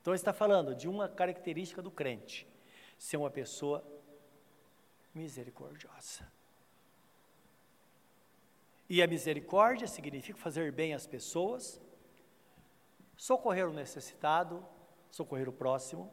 [0.00, 2.46] Então está falando de uma característica do crente,
[2.96, 3.82] ser uma pessoa
[5.12, 6.24] misericordiosa.
[8.88, 11.80] E a misericórdia significa fazer bem às pessoas,
[13.18, 14.64] socorrer o necessitado,
[15.10, 16.10] socorrer o próximo.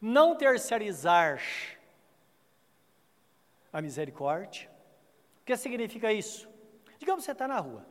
[0.00, 1.40] Não terceirizar
[3.72, 4.68] a misericórdia.
[5.40, 6.48] O que significa isso?
[6.98, 7.86] Digamos que você está na rua,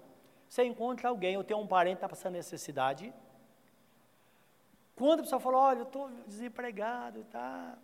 [0.48, 3.14] você encontra alguém ou tem um parente que está passando necessidade.
[4.96, 7.78] Quando a pessoa fala, olha, eu estou desempregado, tá?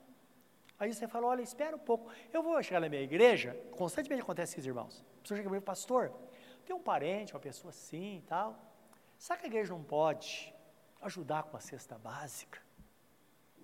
[0.77, 4.59] Aí você fala, olha, espera um pouco, eu vou chegar na minha igreja, constantemente acontece
[4.59, 5.03] isso, irmãos.
[5.19, 6.11] A pessoa chega para mim, pastor,
[6.65, 8.59] tem um parente, uma pessoa assim e tal.
[9.17, 10.53] Sabe que a igreja não pode
[11.01, 12.61] ajudar com a cesta básica?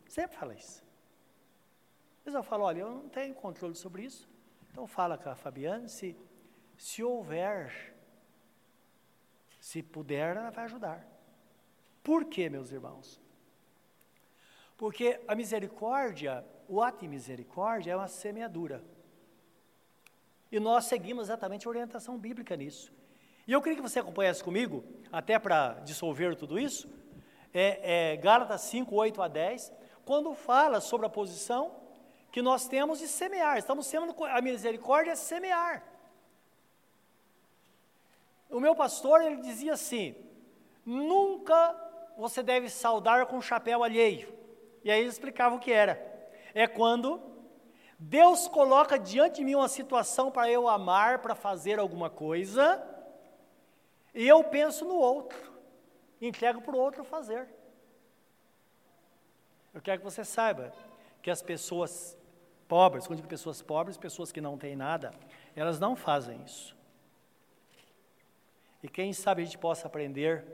[0.07, 0.83] Sempre fala isso.
[2.25, 4.29] Mas eu falo, olha, eu não tenho controle sobre isso.
[4.71, 6.17] Então fala com a Fabiana, se,
[6.77, 7.95] se houver,
[9.59, 11.05] se puder, ela vai ajudar.
[12.03, 13.21] Por quê, meus irmãos?
[14.77, 18.83] Porque a misericórdia, o ato de misericórdia é uma semeadura.
[20.51, 22.91] E nós seguimos exatamente a orientação bíblica nisso.
[23.47, 26.89] E eu queria que você acompanhasse comigo, até para dissolver tudo isso,
[27.53, 29.71] é, é Gálatas 5, 8 a 10,
[30.05, 31.75] quando fala sobre a posição
[32.31, 33.57] que nós temos de semear.
[33.57, 35.83] Estamos sendo a misericórdia é semear.
[38.49, 40.15] O meu pastor, ele dizia assim:
[40.85, 41.75] nunca
[42.17, 44.33] você deve saudar com chapéu alheio.
[44.83, 45.99] E aí ele explicava o que era.
[46.53, 47.21] É quando
[47.97, 52.83] Deus coloca diante de mim uma situação para eu amar, para fazer alguma coisa,
[54.13, 55.37] e eu penso no outro,
[56.21, 57.47] entrego para o outro fazer.
[59.73, 60.73] Eu quero que você saiba
[61.21, 62.17] que as pessoas
[62.67, 65.11] pobres, quando digo pessoas pobres, pessoas que não têm nada,
[65.55, 66.75] elas não fazem isso.
[68.83, 70.45] E quem sabe a gente possa aprender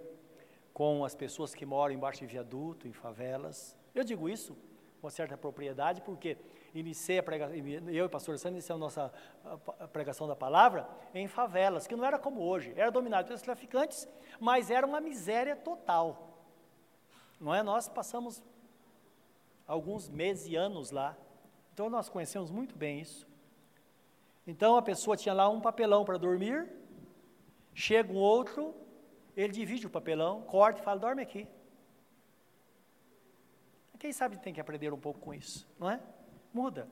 [0.74, 3.76] com as pessoas que moram embaixo de viaduto, em favelas.
[3.96, 4.56] Eu digo isso
[5.02, 6.38] com certa propriedade, porque
[6.80, 9.12] iniciei a pregação, eu e o pastor Sandro iniciamos nossa
[9.92, 14.08] pregação da palavra em favelas, que não era como hoje, era dominado pelos traficantes,
[14.40, 16.38] mas era uma miséria total.
[17.40, 17.62] Não é?
[17.64, 18.44] Nós passamos
[19.68, 21.16] alguns meses e anos lá.
[21.74, 23.28] Então nós conhecemos muito bem isso.
[24.46, 26.68] Então a pessoa tinha lá um papelão para dormir,
[27.74, 28.74] chega um outro,
[29.36, 31.48] ele divide o papelão, corta e fala: dorme aqui.
[34.00, 36.00] Quem sabe tem que aprender um pouco com isso, não é?
[36.54, 36.90] Muda.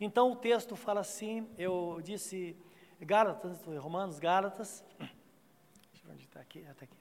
[0.00, 2.56] Então o texto fala assim, eu disse
[3.00, 6.96] Gálatas, Romanos, Gálatas, deixa eu ver onde está aqui, até aqui.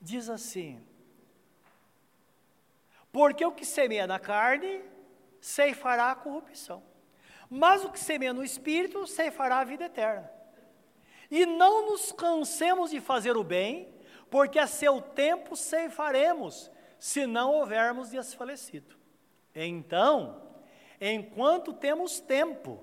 [0.00, 0.84] Diz assim,
[3.10, 4.82] porque o que semeia na carne,
[5.40, 6.82] ceifará a corrupção.
[7.48, 10.30] Mas o que semeia no espírito, ceifará a vida eterna.
[11.30, 13.92] E não nos cansemos de fazer o bem,
[14.30, 18.96] porque a seu tempo ceifaremos, se não houvermos desfalecido.
[19.54, 20.42] Então,
[21.00, 22.82] enquanto temos tempo,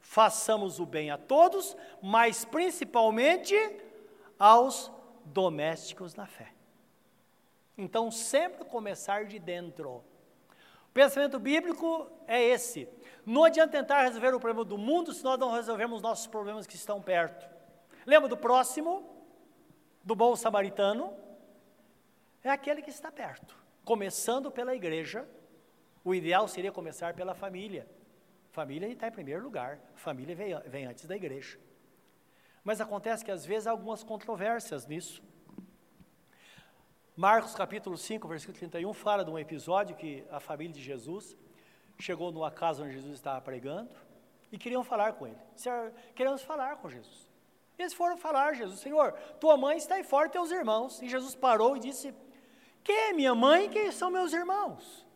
[0.00, 3.54] façamos o bem a todos, mas principalmente
[4.38, 4.90] aos
[5.24, 6.52] domésticos na fé.
[7.76, 10.02] Então, sempre começar de dentro.
[10.90, 12.88] O pensamento bíblico é esse.
[13.24, 16.74] Não adianta tentar resolver o problema do mundo se nós não resolvermos nossos problemas que
[16.74, 17.48] estão perto.
[18.04, 19.08] Lembra do próximo,
[20.02, 21.14] do bom samaritano?
[22.42, 23.56] É aquele que está perto.
[23.84, 25.28] Começando pela igreja,
[26.04, 27.86] o ideal seria começar pela família.
[28.50, 31.58] Família está em primeiro lugar, família vem, vem antes da igreja.
[32.64, 35.22] Mas acontece que às vezes há algumas controvérsias nisso.
[37.16, 41.36] Marcos capítulo 5, versículo 31, fala de um episódio que a família de Jesus
[41.98, 43.94] chegou numa casa onde Jesus estava pregando
[44.50, 45.38] e queriam falar com ele.
[46.14, 47.30] Queremos falar com Jesus.
[47.78, 51.00] Eles foram falar, Jesus, Senhor, tua mãe está aí fora, teus irmãos.
[51.00, 52.14] E Jesus parou e disse:
[52.84, 55.06] Quem é minha mãe e quem são meus irmãos?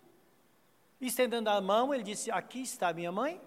[1.07, 3.40] Estendendo a mão, ele disse: Aqui está minha mãe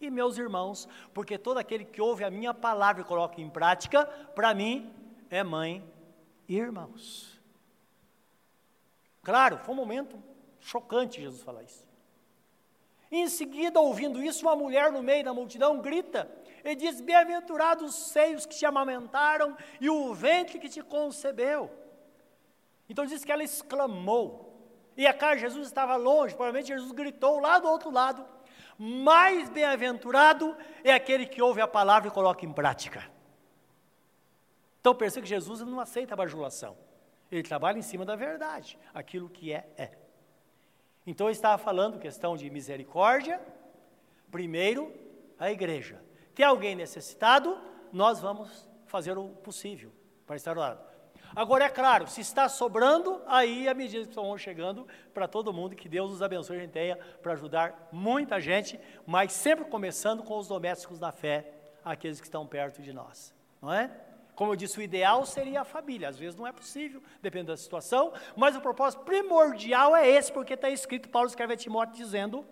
[0.00, 4.06] e meus irmãos, porque todo aquele que ouve a minha palavra e coloca em prática,
[4.34, 4.92] para mim
[5.28, 5.84] é mãe
[6.48, 7.40] e irmãos.
[9.22, 10.20] Claro, foi um momento
[10.58, 11.88] chocante Jesus falar isso.
[13.12, 16.28] Em seguida, ouvindo isso, uma mulher no meio da multidão grita
[16.64, 21.70] e diz: Bem-aventurados os seios que te amamentaram e o ventre que te concebeu.
[22.88, 24.49] Então diz que ela exclamou.
[25.00, 28.22] E a cara de Jesus estava longe, provavelmente Jesus gritou lá do outro lado:
[28.78, 33.10] Mais bem-aventurado é aquele que ouve a palavra e coloca em prática.
[34.78, 36.76] Então perceba que Jesus não aceita a bajulação.
[37.32, 39.92] Ele trabalha em cima da verdade, aquilo que é, é.
[41.06, 43.40] Então eu estava falando questão de misericórdia.
[44.30, 44.92] Primeiro,
[45.38, 45.98] a igreja.
[46.34, 47.58] Tem alguém necessitado,
[47.90, 49.92] nós vamos fazer o possível
[50.26, 50.89] para estar do lado.
[51.34, 55.76] Agora, é claro, se está sobrando, aí a medida que estão chegando para todo mundo,
[55.76, 60.36] que Deus nos abençoe, a gente tenha para ajudar muita gente, mas sempre começando com
[60.36, 61.52] os domésticos da fé,
[61.84, 63.90] aqueles que estão perto de nós, não é?
[64.34, 66.08] Como eu disse, o ideal seria a família.
[66.08, 70.54] Às vezes não é possível, depende da situação, mas o propósito primordial é esse, porque
[70.54, 72.46] está escrito, Paulo escreve a Timóteo dizendo: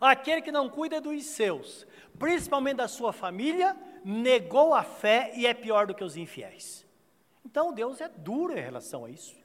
[0.00, 1.86] aquele que não cuida dos seus,
[2.18, 6.83] principalmente da sua família, negou a fé e é pior do que os infiéis.
[7.54, 9.36] Então Deus é duro em relação a isso.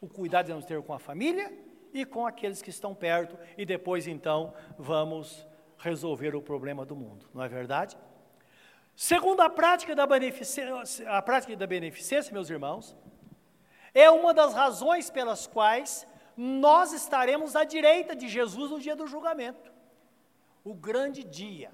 [0.00, 1.52] O cuidado devemos ter com a família
[1.92, 7.28] e com aqueles que estão perto, e depois então vamos resolver o problema do mundo,
[7.34, 7.98] não é verdade?
[8.96, 12.96] Segundo a prática da beneficência, a prática da beneficência, meus irmãos,
[13.92, 19.06] é uma das razões pelas quais nós estaremos à direita de Jesus no dia do
[19.06, 19.70] julgamento.
[20.64, 21.70] O grande dia.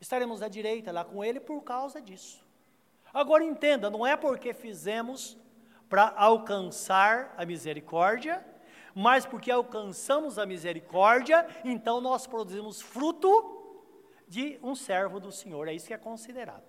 [0.00, 2.39] Estaremos à direita lá com ele por causa disso.
[3.12, 5.36] Agora entenda, não é porque fizemos
[5.88, 8.44] para alcançar a misericórdia,
[8.94, 13.58] mas porque alcançamos a misericórdia, então nós produzimos fruto
[14.28, 16.62] de um servo do Senhor, é isso que é considerado.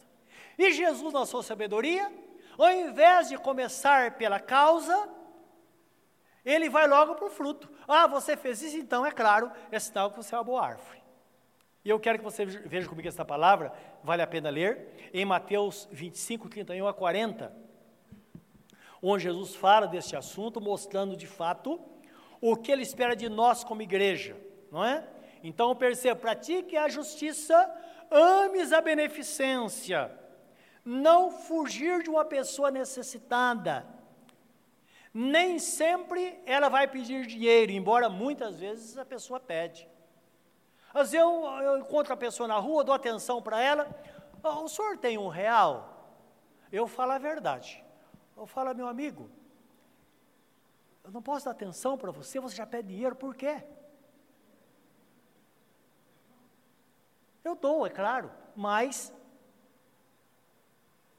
[0.57, 2.11] E Jesus, na sua sabedoria,
[2.57, 5.09] ao invés de começar pela causa,
[6.43, 7.69] ele vai logo para o fruto.
[7.87, 11.01] Ah, você fez isso, então é claro, é sinal que você é uma boa árvore.
[11.83, 13.73] E eu quero que você veja comigo essa palavra,
[14.03, 17.61] vale a pena ler, em Mateus 25, 31 a 40
[19.01, 21.81] onde Jesus fala desse assunto, mostrando de fato
[22.39, 24.37] o que ele espera de nós como igreja,
[24.71, 25.07] não é?
[25.43, 27.55] Então perceba, pratique a justiça,
[28.11, 30.11] ames a beneficência,
[30.85, 33.85] não fugir de uma pessoa necessitada.
[35.13, 39.89] Nem sempre ela vai pedir dinheiro, embora muitas vezes a pessoa pede.
[40.93, 43.89] Às vezes eu, eu encontro a pessoa na rua, dou atenção para ela,
[44.43, 46.19] oh, o senhor tem um real?
[46.71, 47.83] Eu falo a verdade.
[48.35, 49.29] Eu falo, meu amigo,
[51.03, 53.63] eu não posso dar atenção para você, você já pede dinheiro, por quê?
[57.43, 59.13] Eu dou, é claro, mas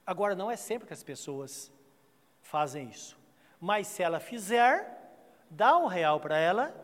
[0.06, 1.72] agora não é sempre que as pessoas
[2.40, 3.18] fazem isso.
[3.60, 5.14] Mas se ela fizer,
[5.50, 6.74] dá um real para ela,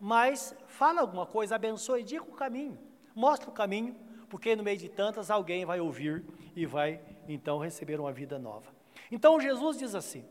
[0.00, 2.78] mas fala alguma coisa, abençoe, diga o caminho,
[3.14, 3.96] mostra o caminho,
[4.28, 6.24] porque no meio de tantas alguém vai ouvir
[6.56, 8.72] e vai então receber uma vida nova.
[9.10, 10.24] Então Jesus diz assim,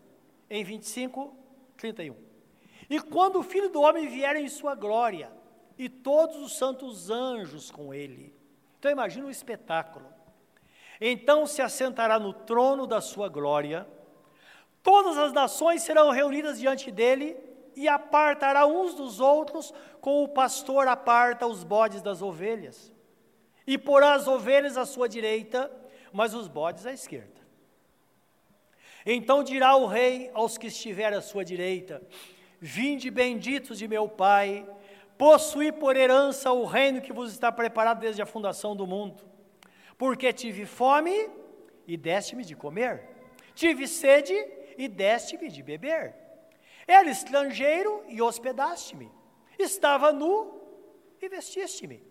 [0.50, 1.36] em 25,
[1.78, 2.16] 31.
[2.90, 5.32] E quando o Filho do Homem vier em sua glória,
[5.78, 8.34] e todos os santos anjos com ele.
[8.80, 10.06] Então imagina um espetáculo.
[11.00, 13.88] Então se assentará no trono da sua glória,
[14.82, 17.36] todas as nações serão reunidas diante dele,
[17.76, 22.94] e apartará uns dos outros, como o pastor aparta os bodes das ovelhas.
[23.66, 25.72] E porá as ovelhas à sua direita,
[26.12, 27.42] mas os bodes à esquerda.
[29.06, 32.02] Então dirá o rei aos que estiver à sua direita:
[32.60, 34.66] Vinde benditos de meu Pai,
[35.18, 39.24] possuí por herança o reino que vos está preparado desde a fundação do mundo.
[39.98, 41.30] Porque tive fome
[41.86, 43.08] e deste-me de comer,
[43.54, 44.34] tive sede
[44.78, 46.23] e deste-me de beber.
[46.88, 49.10] Era estrangeiro e hospedaste-me,
[49.58, 50.62] estava nu
[51.22, 52.04] e vestiste-me,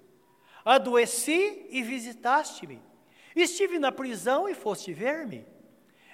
[0.65, 2.83] adoeci e visitaste-me,
[3.37, 5.47] estive na prisão e foste ver-me.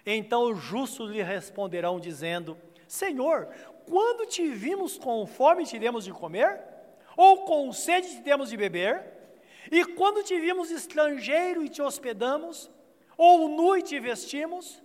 [0.05, 3.49] Então os justos lhe responderão, dizendo: Senhor,
[3.87, 6.61] quando te vimos com fome te demos de comer?
[7.17, 9.05] Ou com sede te demos de beber?
[9.71, 12.71] E quando te vimos estrangeiro e te hospedamos?
[13.17, 14.83] Ou nu e te vestimos?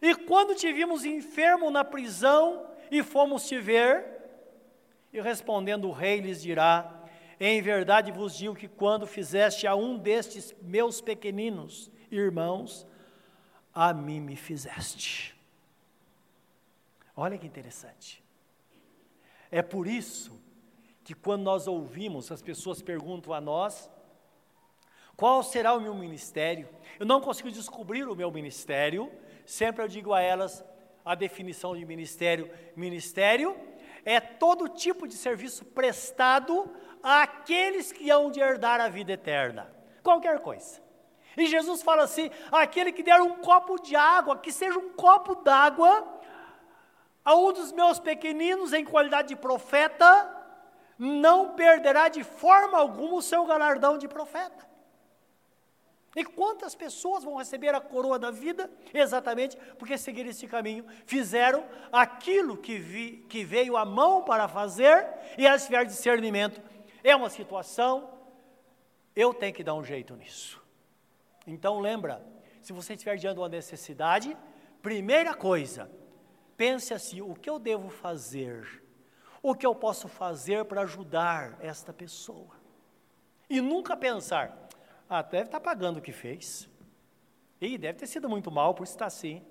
[0.00, 4.04] E quando te vimos enfermo na prisão e fomos te ver?
[5.12, 7.04] E respondendo o rei lhes dirá:
[7.40, 12.86] Em verdade vos digo que quando fizeste a um destes meus pequeninos irmãos,
[13.74, 15.34] a mim me fizeste.
[17.16, 18.22] Olha que interessante.
[19.50, 20.38] É por isso
[21.02, 23.90] que quando nós ouvimos, as pessoas perguntam a nós,
[25.16, 26.68] qual será o meu ministério?
[26.98, 29.10] Eu não consigo descobrir o meu ministério,
[29.46, 30.62] sempre eu digo a elas
[31.06, 32.50] a definição de ministério.
[32.74, 33.56] Ministério
[34.04, 36.68] é todo tipo de serviço prestado
[37.00, 39.72] àqueles que hão de herdar a vida eterna.
[40.02, 40.82] Qualquer coisa.
[41.36, 45.36] E Jesus fala assim: aquele que der um copo de água, que seja um copo
[45.36, 46.20] d'água,
[47.24, 50.06] a um dos meus pequeninos em qualidade de profeta,
[50.98, 54.66] não perderá de forma alguma o seu galardão de profeta.
[56.16, 58.70] E quantas pessoas vão receber a coroa da vida?
[58.94, 61.62] Exatamente porque seguiram esse caminho, fizeram
[61.92, 65.06] aquilo que, vi, que veio a mão para fazer,
[65.36, 66.62] e elas tiveram discernimento.
[67.04, 68.08] É uma situação,
[69.14, 70.58] eu tenho que dar um jeito nisso.
[71.46, 72.26] Então lembra,
[72.62, 74.34] se você estiver diante de uma necessidade,
[74.80, 75.90] primeira coisa,
[76.56, 78.82] pense assim: o que eu devo fazer?
[79.42, 82.56] O que eu posso fazer para ajudar esta pessoa?
[83.50, 84.65] E nunca pensar,
[85.08, 86.68] ah, deve estar pagando o que fez.
[87.60, 89.42] E deve ter sido muito mal por estar assim.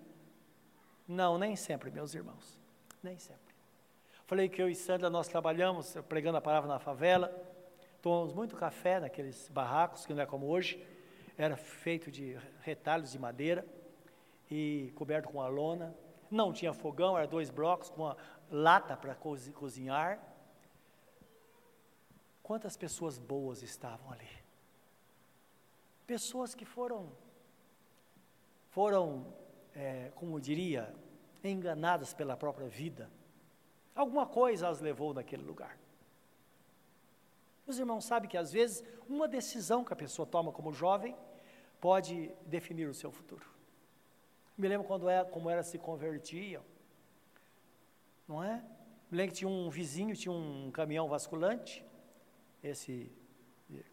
[1.08, 2.60] Não, nem sempre, meus irmãos.
[3.02, 3.56] Nem sempre.
[4.26, 7.28] Falei que eu e Sandra nós trabalhamos pregando a palavra na favela.
[8.02, 10.84] Tomamos muito café naqueles barracos, que não é como hoje.
[11.38, 13.66] Era feito de retalhos de madeira
[14.50, 15.96] e coberto com a lona.
[16.30, 18.18] Não tinha fogão, era dois blocos com uma
[18.50, 20.20] lata para cozinhar.
[22.42, 24.45] Quantas pessoas boas estavam ali?
[26.06, 27.12] Pessoas que foram,
[28.70, 29.34] foram,
[29.74, 30.94] é, como diria,
[31.44, 33.10] enganadas pela própria vida.
[33.96, 35.78] Alguma coisa as levou naquele lugar.
[37.66, 41.16] Os irmãos sabem que às vezes uma decisão que a pessoa toma como jovem
[41.82, 43.46] pode definir o seu futuro.
[44.58, 46.64] Me lembro quando era, como era se convertiam,
[48.28, 48.64] não é?
[49.10, 51.86] Me lembro que tinha um vizinho, tinha um caminhão vasculante,
[52.64, 53.12] esse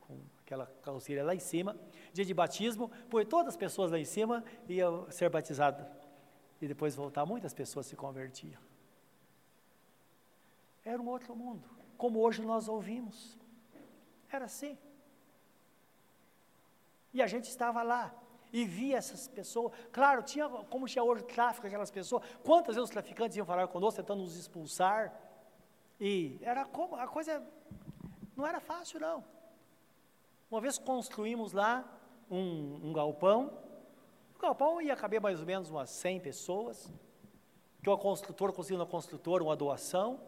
[0.01, 1.77] com aquela carroceria lá em cima,
[2.13, 5.87] dia de batismo, por todas as pessoas lá em cima iam ser batizadas.
[6.61, 8.61] E depois voltar, muitas pessoas se convertiam.
[10.85, 13.39] Era um outro mundo, como hoje nós ouvimos.
[14.31, 14.79] Era assim.
[17.13, 18.15] E a gente estava lá
[18.53, 19.73] e via essas pessoas.
[19.91, 22.23] Claro, tinha, como tinha hoje tráfico, aquelas pessoas.
[22.45, 25.13] Quantas vezes os traficantes iam falar conosco, tentando nos expulsar.
[26.01, 27.43] E era como, a coisa
[28.37, 29.25] não era fácil, não.
[30.53, 31.83] Uma vez construímos lá
[32.31, 33.59] um, um galpão.
[34.37, 36.93] O galpão ia caber mais ou menos umas 100 pessoas.
[37.83, 40.21] Que o construtor conseguiu na construtora uma doação.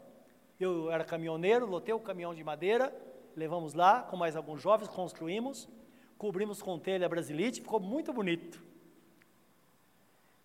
[0.59, 2.91] Eu era caminhoneiro, lotei o caminhão de madeira,
[3.37, 5.69] levamos lá com mais alguns jovens, construímos,
[6.17, 8.65] cobrimos com telha brasilite, ficou muito bonito.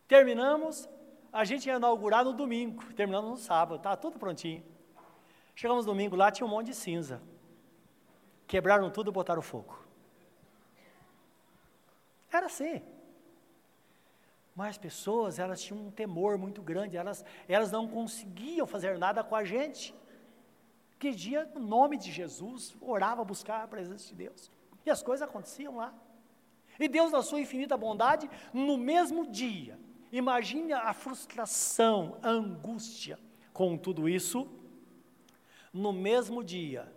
[0.10, 0.90] Terminamos,
[1.32, 4.62] a gente ia inaugurar no domingo, terminamos no sábado, estava tudo prontinho.
[5.56, 7.22] Chegamos no domingo lá, tinha um monte de cinza.
[8.50, 9.78] Quebraram tudo e botaram fogo.
[12.32, 12.82] Era assim.
[14.56, 19.24] Mas as pessoas, elas tinham um temor muito grande, elas, elas não conseguiam fazer nada
[19.24, 19.94] com a gente.
[20.98, 24.52] Que dia, no nome de Jesus, orava buscar a presença de Deus.
[24.84, 25.94] E as coisas aconteciam lá.
[26.80, 29.80] E Deus, na sua infinita bondade, no mesmo dia,
[30.12, 33.20] imagine a frustração, a angústia
[33.54, 34.50] com tudo isso.
[35.72, 36.92] No mesmo dia,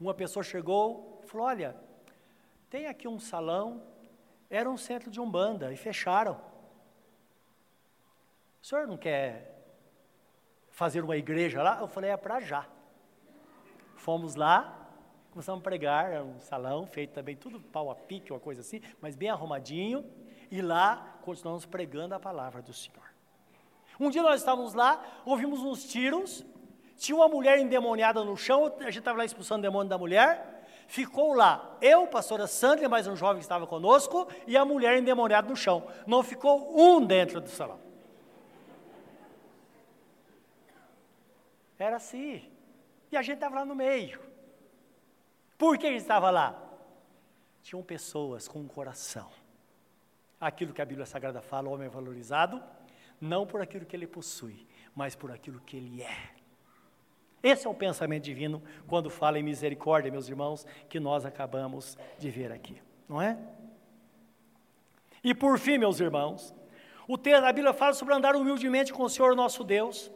[0.00, 1.76] uma pessoa chegou e falou: Olha,
[2.68, 3.82] tem aqui um salão,
[4.48, 6.40] era um centro de umbanda e fecharam.
[8.62, 9.62] O senhor não quer
[10.70, 11.78] fazer uma igreja lá?
[11.80, 12.66] Eu falei: É para já.
[13.96, 14.88] Fomos lá,
[15.30, 18.80] começamos a pregar, era um salão feito também, tudo pau a pique, uma coisa assim,
[19.00, 20.04] mas bem arrumadinho,
[20.50, 23.10] e lá continuamos pregando a palavra do Senhor.
[23.98, 26.42] Um dia nós estávamos lá, ouvimos uns tiros,
[27.00, 30.62] tinha uma mulher endemoniada no chão, a gente estava lá expulsando o demônio da mulher,
[30.86, 35.48] ficou lá, eu, pastora Sandra, mais um jovem que estava conosco, e a mulher endemoniada
[35.48, 35.90] no chão.
[36.06, 37.80] Não ficou um dentro do salão.
[41.78, 42.46] Era assim.
[43.10, 44.20] E a gente estava lá no meio.
[45.56, 46.54] Por que a gente estava lá?
[47.62, 49.30] Tinham pessoas com um coração.
[50.38, 52.62] Aquilo que a Bíblia Sagrada fala, o homem é valorizado,
[53.18, 56.39] não por aquilo que ele possui, mas por aquilo que ele é.
[57.42, 62.30] Esse é o pensamento divino quando fala em misericórdia, meus irmãos, que nós acabamos de
[62.30, 63.38] ver aqui, não é?
[65.24, 66.54] E por fim, meus irmãos,
[67.08, 70.10] o texto da Bíblia fala sobre andar humildemente com o Senhor nosso Deus,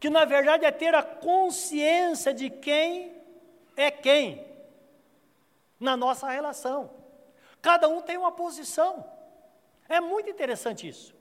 [0.00, 3.14] que na verdade é ter a consciência de quem
[3.76, 4.44] é quem
[5.78, 6.90] na nossa relação.
[7.60, 9.04] Cada um tem uma posição.
[9.88, 11.17] É muito interessante isso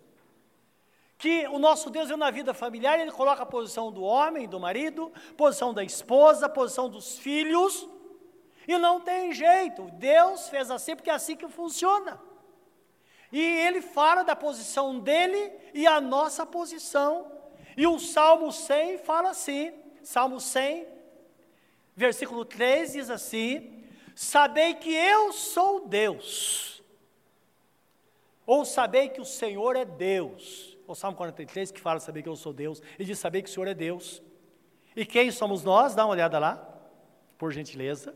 [1.17, 5.11] que o nosso Deus, na vida familiar, ele coloca a posição do homem, do marido,
[5.35, 7.89] posição da esposa, posição dos filhos,
[8.67, 12.21] e não tem jeito, Deus fez assim porque é assim que funciona.
[13.31, 17.31] E ele fala da posição dele e a nossa posição.
[17.75, 20.85] E o Salmo 100 fala assim, Salmo 100,
[21.95, 23.83] versículo 3 diz assim:
[24.15, 26.83] Sabei que eu sou Deus,
[28.45, 32.35] ou sabei que o Senhor é Deus o Salmo 43, que fala saber que eu
[32.35, 34.21] sou Deus, e de saber que o Senhor é Deus.
[34.95, 35.93] E quem somos nós?
[35.93, 36.55] Dá uma olhada lá,
[37.37, 38.15] por gentileza.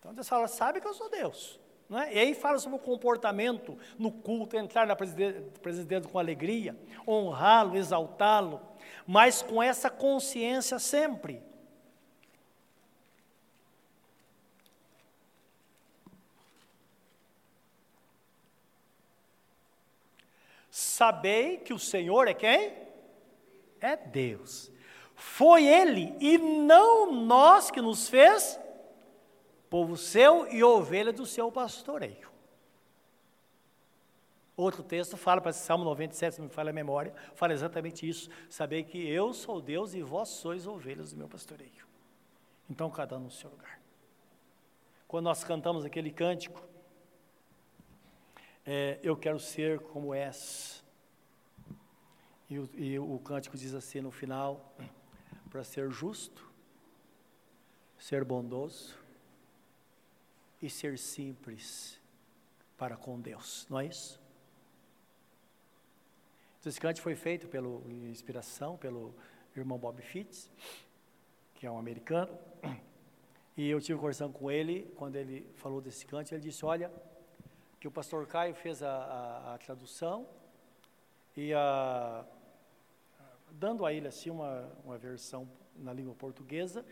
[0.00, 1.60] Então Deus fala, sabe que eu sou Deus.
[1.88, 2.14] Não é?
[2.14, 8.60] E aí fala sobre o comportamento no culto, entrar na presidência com alegria, honrá-lo, exaltá-lo,
[9.06, 11.42] mas com essa consciência sempre
[21.02, 22.76] Sabei que o Senhor é quem?
[23.80, 24.70] É Deus.
[25.16, 28.56] Foi Ele e não nós que nos fez
[29.68, 32.30] povo seu e ovelha do seu pastoreio.
[34.56, 38.30] Outro texto fala, para Salmo 97, se me falha a memória, fala exatamente isso.
[38.48, 41.84] Saber que eu sou Deus e vós sois ovelhas do meu pastoreio.
[42.70, 43.80] Então, cada um no seu lugar.
[45.08, 46.62] Quando nós cantamos aquele cântico,
[48.64, 50.81] é, eu quero ser como és.
[52.52, 54.76] E o, e o cântico diz assim no final:
[55.48, 56.52] para ser justo,
[57.98, 58.94] ser bondoso
[60.60, 61.98] e ser simples
[62.76, 64.20] para com Deus, não é isso?
[66.60, 69.14] Então, esse cântico foi feito pelo inspiração pelo
[69.56, 70.50] irmão Bob Fitts,
[71.54, 72.38] que é um americano,
[73.56, 76.92] e eu tive conversando com ele quando ele falou desse cântico, ele disse: olha
[77.80, 80.28] que o pastor Caio fez a, a, a tradução
[81.34, 82.26] e a,
[83.52, 86.84] dando a ele assim uma, uma versão na língua portuguesa.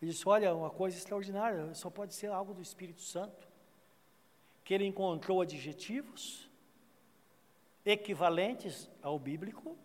[0.00, 3.46] Ele disse: Olha, uma coisa extraordinária, só pode ser algo do Espírito Santo.
[4.64, 6.50] Que ele encontrou adjetivos
[7.84, 9.78] equivalentes ao bíblico,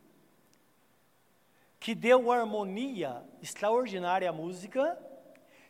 [1.79, 4.97] que deu harmonia extraordinária à música,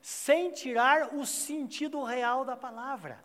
[0.02, 3.22] sem tirar o sentido real da palavra.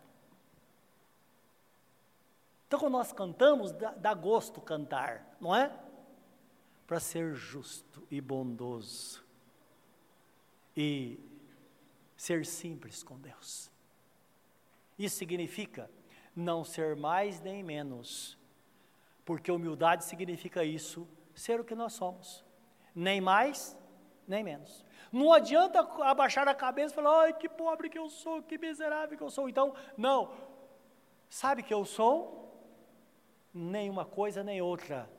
[2.67, 5.71] Então, quando nós cantamos, dá, dá gosto cantar, não é?
[6.87, 9.23] Para ser justo e bondoso
[10.75, 11.19] e
[12.15, 13.69] ser simples com Deus.
[14.97, 15.91] Isso significa
[16.35, 18.37] não ser mais nem menos,
[19.25, 22.43] porque humildade significa isso, ser o que nós somos,
[22.95, 23.77] nem mais
[24.27, 24.85] nem menos.
[25.11, 29.17] Não adianta abaixar a cabeça e falar, ai que pobre que eu sou, que miserável
[29.17, 29.47] que eu sou.
[29.47, 30.33] Então, não,
[31.29, 32.35] sabe que eu sou
[33.53, 35.09] nem uma coisa nem outra,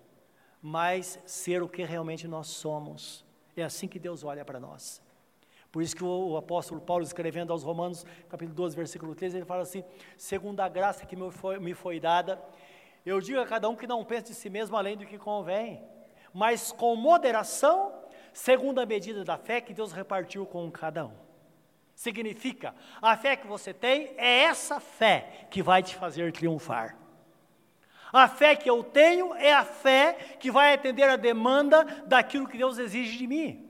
[0.63, 3.25] mas ser o que realmente nós somos.
[3.57, 5.03] É assim que Deus olha para nós.
[5.71, 9.63] Por isso que o, apóstolo Paulo, escrevendo aos Romanos, capítulo 12, versículo 13, ele fala
[9.63, 9.85] assim:
[10.17, 12.43] segundo a graça que me foi, me foi dada,
[13.05, 15.83] eu digo a cada um que não pense de si mesmo além do que convém,
[16.33, 17.93] mas com moderação,
[18.33, 21.29] segundo a medida da fé que Deus repartiu com cada um.
[21.95, 26.97] Significa, a fé que você tem é essa fé que vai te fazer triunfar.
[28.13, 32.57] A fé que eu tenho é a fé que vai atender a demanda daquilo que
[32.57, 33.69] Deus exige de mim.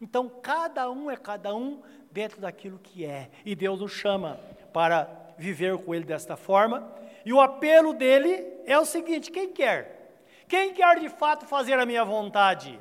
[0.00, 3.30] Então, cada um é cada um dentro daquilo que é.
[3.44, 4.38] E Deus nos chama
[4.72, 5.08] para
[5.38, 6.92] viver com Ele desta forma.
[7.24, 10.18] E o apelo dele é o seguinte: quem quer?
[10.48, 12.78] Quem quer de fato fazer a minha vontade?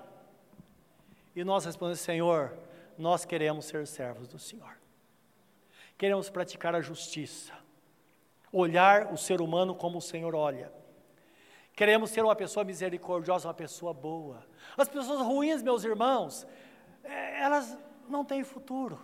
[1.36, 2.58] E nós respondemos: Senhor,
[2.98, 4.78] nós queremos ser servos do Senhor.
[5.98, 7.54] Queremos praticar a justiça,
[8.52, 10.81] olhar o ser humano como o Senhor olha
[11.82, 14.46] Queremos ser uma pessoa misericordiosa, uma pessoa boa.
[14.78, 16.46] As pessoas ruins, meus irmãos,
[17.04, 17.76] é, elas
[18.08, 19.02] não têm futuro.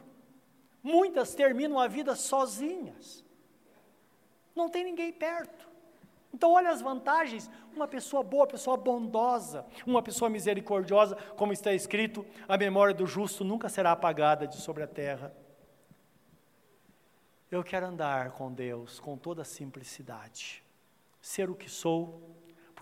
[0.84, 3.26] Muitas terminam a vida sozinhas.
[4.56, 5.68] Não tem ninguém perto.
[6.32, 11.74] Então, olha as vantagens: uma pessoa boa, uma pessoa bondosa, uma pessoa misericordiosa, como está
[11.74, 15.36] escrito, a memória do justo nunca será apagada de sobre a terra.
[17.50, 20.64] Eu quero andar com Deus com toda simplicidade,
[21.20, 22.38] ser o que sou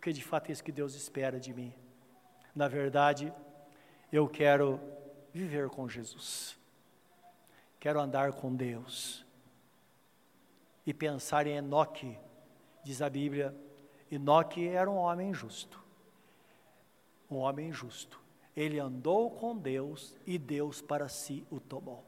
[0.06, 1.74] porque de fato é isso que Deus espera de mim.
[2.56, 3.34] Na verdade,
[4.12, 4.80] eu quero
[5.34, 6.56] viver com Jesus,
[7.80, 9.26] quero andar com Deus
[10.86, 12.20] e pensar em Enoque,
[12.84, 13.56] diz a Bíblia.
[14.12, 15.84] Enoque era um homem justo,
[17.28, 18.22] um homem justo.
[18.56, 22.06] Ele andou com Deus e Deus para si o tomou.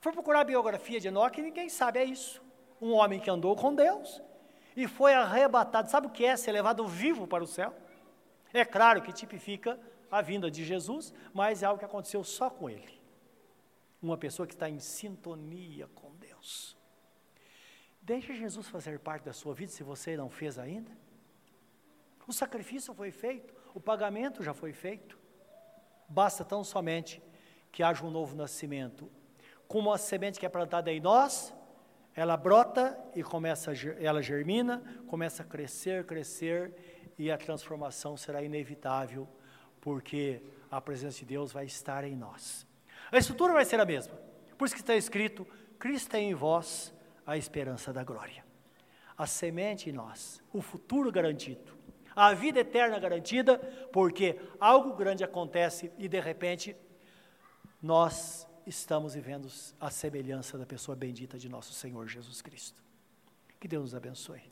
[0.00, 2.40] For procurar a biografia de Enoque, ninguém sabe, é isso.
[2.80, 4.22] Um homem que andou com Deus
[4.76, 5.90] e foi arrebatado.
[5.90, 7.74] Sabe o que é ser levado vivo para o céu?
[8.52, 12.68] É claro que tipifica a vinda de Jesus, mas é algo que aconteceu só com
[12.68, 13.00] ele.
[14.00, 16.76] Uma pessoa que está em sintonia com Deus.
[18.02, 20.92] Deixe Jesus fazer parte da sua vida se você não fez ainda.
[22.28, 25.18] O sacrifício foi feito, o pagamento já foi feito.
[26.08, 27.22] Basta tão somente
[27.72, 29.10] que haja um novo nascimento.
[29.66, 31.52] Como a semente que é plantada em nós,
[32.16, 36.74] ela brota e começa, ela germina, começa a crescer, crescer
[37.18, 39.28] e a transformação será inevitável,
[39.82, 42.66] porque a presença de Deus vai estar em nós.
[43.12, 44.18] A estrutura vai ser a mesma.
[44.56, 45.46] Por isso que está escrito:
[45.78, 46.92] Cristo tem em vós
[47.26, 48.44] a esperança da glória.
[49.16, 51.76] A semente em nós, o futuro garantido,
[52.14, 53.58] a vida eterna garantida,
[53.92, 56.74] porque algo grande acontece e de repente
[57.80, 59.48] nós estamos vivendo
[59.80, 62.82] a semelhança da pessoa bendita de nosso Senhor Jesus Cristo.
[63.60, 64.42] Que Deus nos abençoe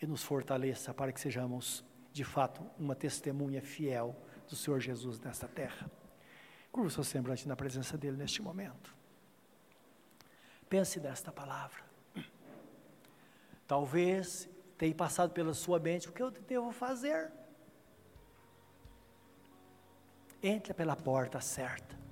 [0.00, 1.82] e nos fortaleça para que sejamos,
[2.12, 4.14] de fato, uma testemunha fiel
[4.48, 5.90] do Senhor Jesus nesta terra.
[6.70, 8.94] Curva o seu semblante na presença dele neste momento.
[10.68, 11.82] Pense nesta palavra.
[13.66, 17.32] Talvez tenha passado pela sua mente o que eu devo fazer.
[20.42, 22.03] Entra pela porta certa.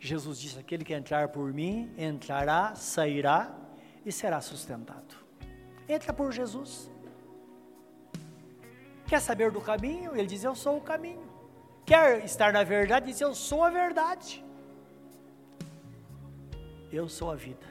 [0.00, 3.54] Jesus disse: Aquele que entrar por mim, entrará, sairá
[4.04, 5.14] e será sustentado.
[5.86, 6.90] Entra por Jesus.
[9.06, 10.16] Quer saber do caminho?
[10.16, 11.28] Ele diz: Eu sou o caminho.
[11.84, 13.06] Quer estar na verdade?
[13.06, 14.42] Diz: Eu sou a verdade.
[16.90, 17.66] Eu sou a vida.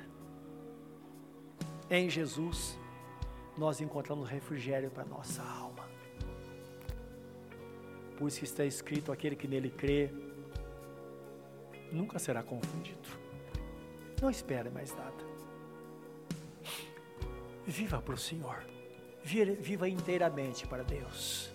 [1.90, 2.78] Em Jesus,
[3.58, 5.90] nós encontramos refrigério para nossa alma.
[8.18, 10.12] Por isso que está escrito: aquele que nele crê,
[11.92, 13.10] nunca será confundido.
[14.22, 15.30] Não espere mais nada.
[17.66, 18.66] Viva para o Senhor.
[19.24, 21.52] Viva inteiramente para Deus.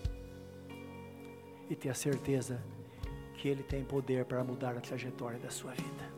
[1.69, 2.63] E tenha certeza
[3.37, 6.11] que Ele tem poder para mudar a trajetória da sua vida.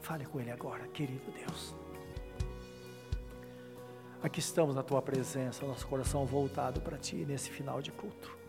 [0.00, 1.74] Fale com Ele agora, querido Deus.
[4.22, 8.41] Aqui estamos na Tua presença, nosso coração voltado para Ti nesse final de culto.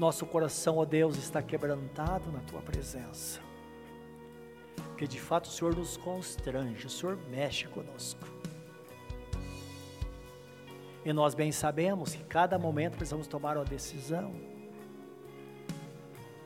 [0.00, 3.40] Nosso coração, ó Deus, está quebrantado na Tua presença
[5.00, 8.20] porque de fato o Senhor nos constrange, o Senhor mexe conosco.
[11.02, 14.30] E nós bem sabemos que cada momento precisamos tomar uma decisão.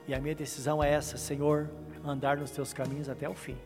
[0.07, 1.68] E a minha decisão é essa, Senhor,
[2.05, 3.59] andar nos teus caminhos até o fim.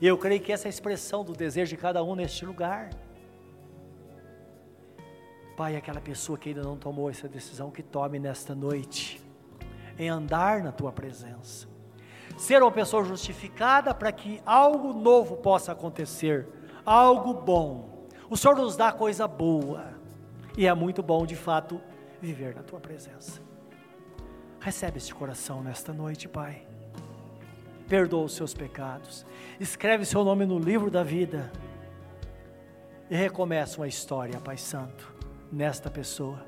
[0.00, 2.90] E eu creio que essa é a expressão do desejo de cada um neste lugar.
[5.62, 9.22] Pai, aquela pessoa que ainda não tomou essa decisão, que tome nesta noite,
[9.96, 11.68] em andar na tua presença
[12.36, 16.48] ser uma pessoa justificada para que algo novo possa acontecer,
[16.84, 18.08] algo bom.
[18.28, 19.84] O Senhor nos dá coisa boa,
[20.58, 21.80] e é muito bom de fato
[22.20, 23.40] viver na tua presença.
[24.58, 26.66] Recebe este coração nesta noite, Pai.
[27.86, 29.24] Perdoa os seus pecados,
[29.60, 31.52] escreve seu nome no livro da vida
[33.08, 35.11] e recomeça uma história, Pai Santo,
[35.52, 36.44] nesta pessoa.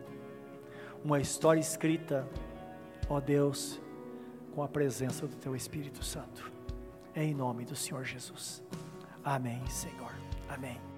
[1.04, 2.26] Uma história escrita,
[3.08, 3.78] ó Deus,
[4.54, 6.50] com a presença do Teu Espírito Santo.
[7.14, 8.64] É em nome do Senhor Jesus.
[9.22, 10.12] Amém, Senhor.
[10.48, 10.93] Amém.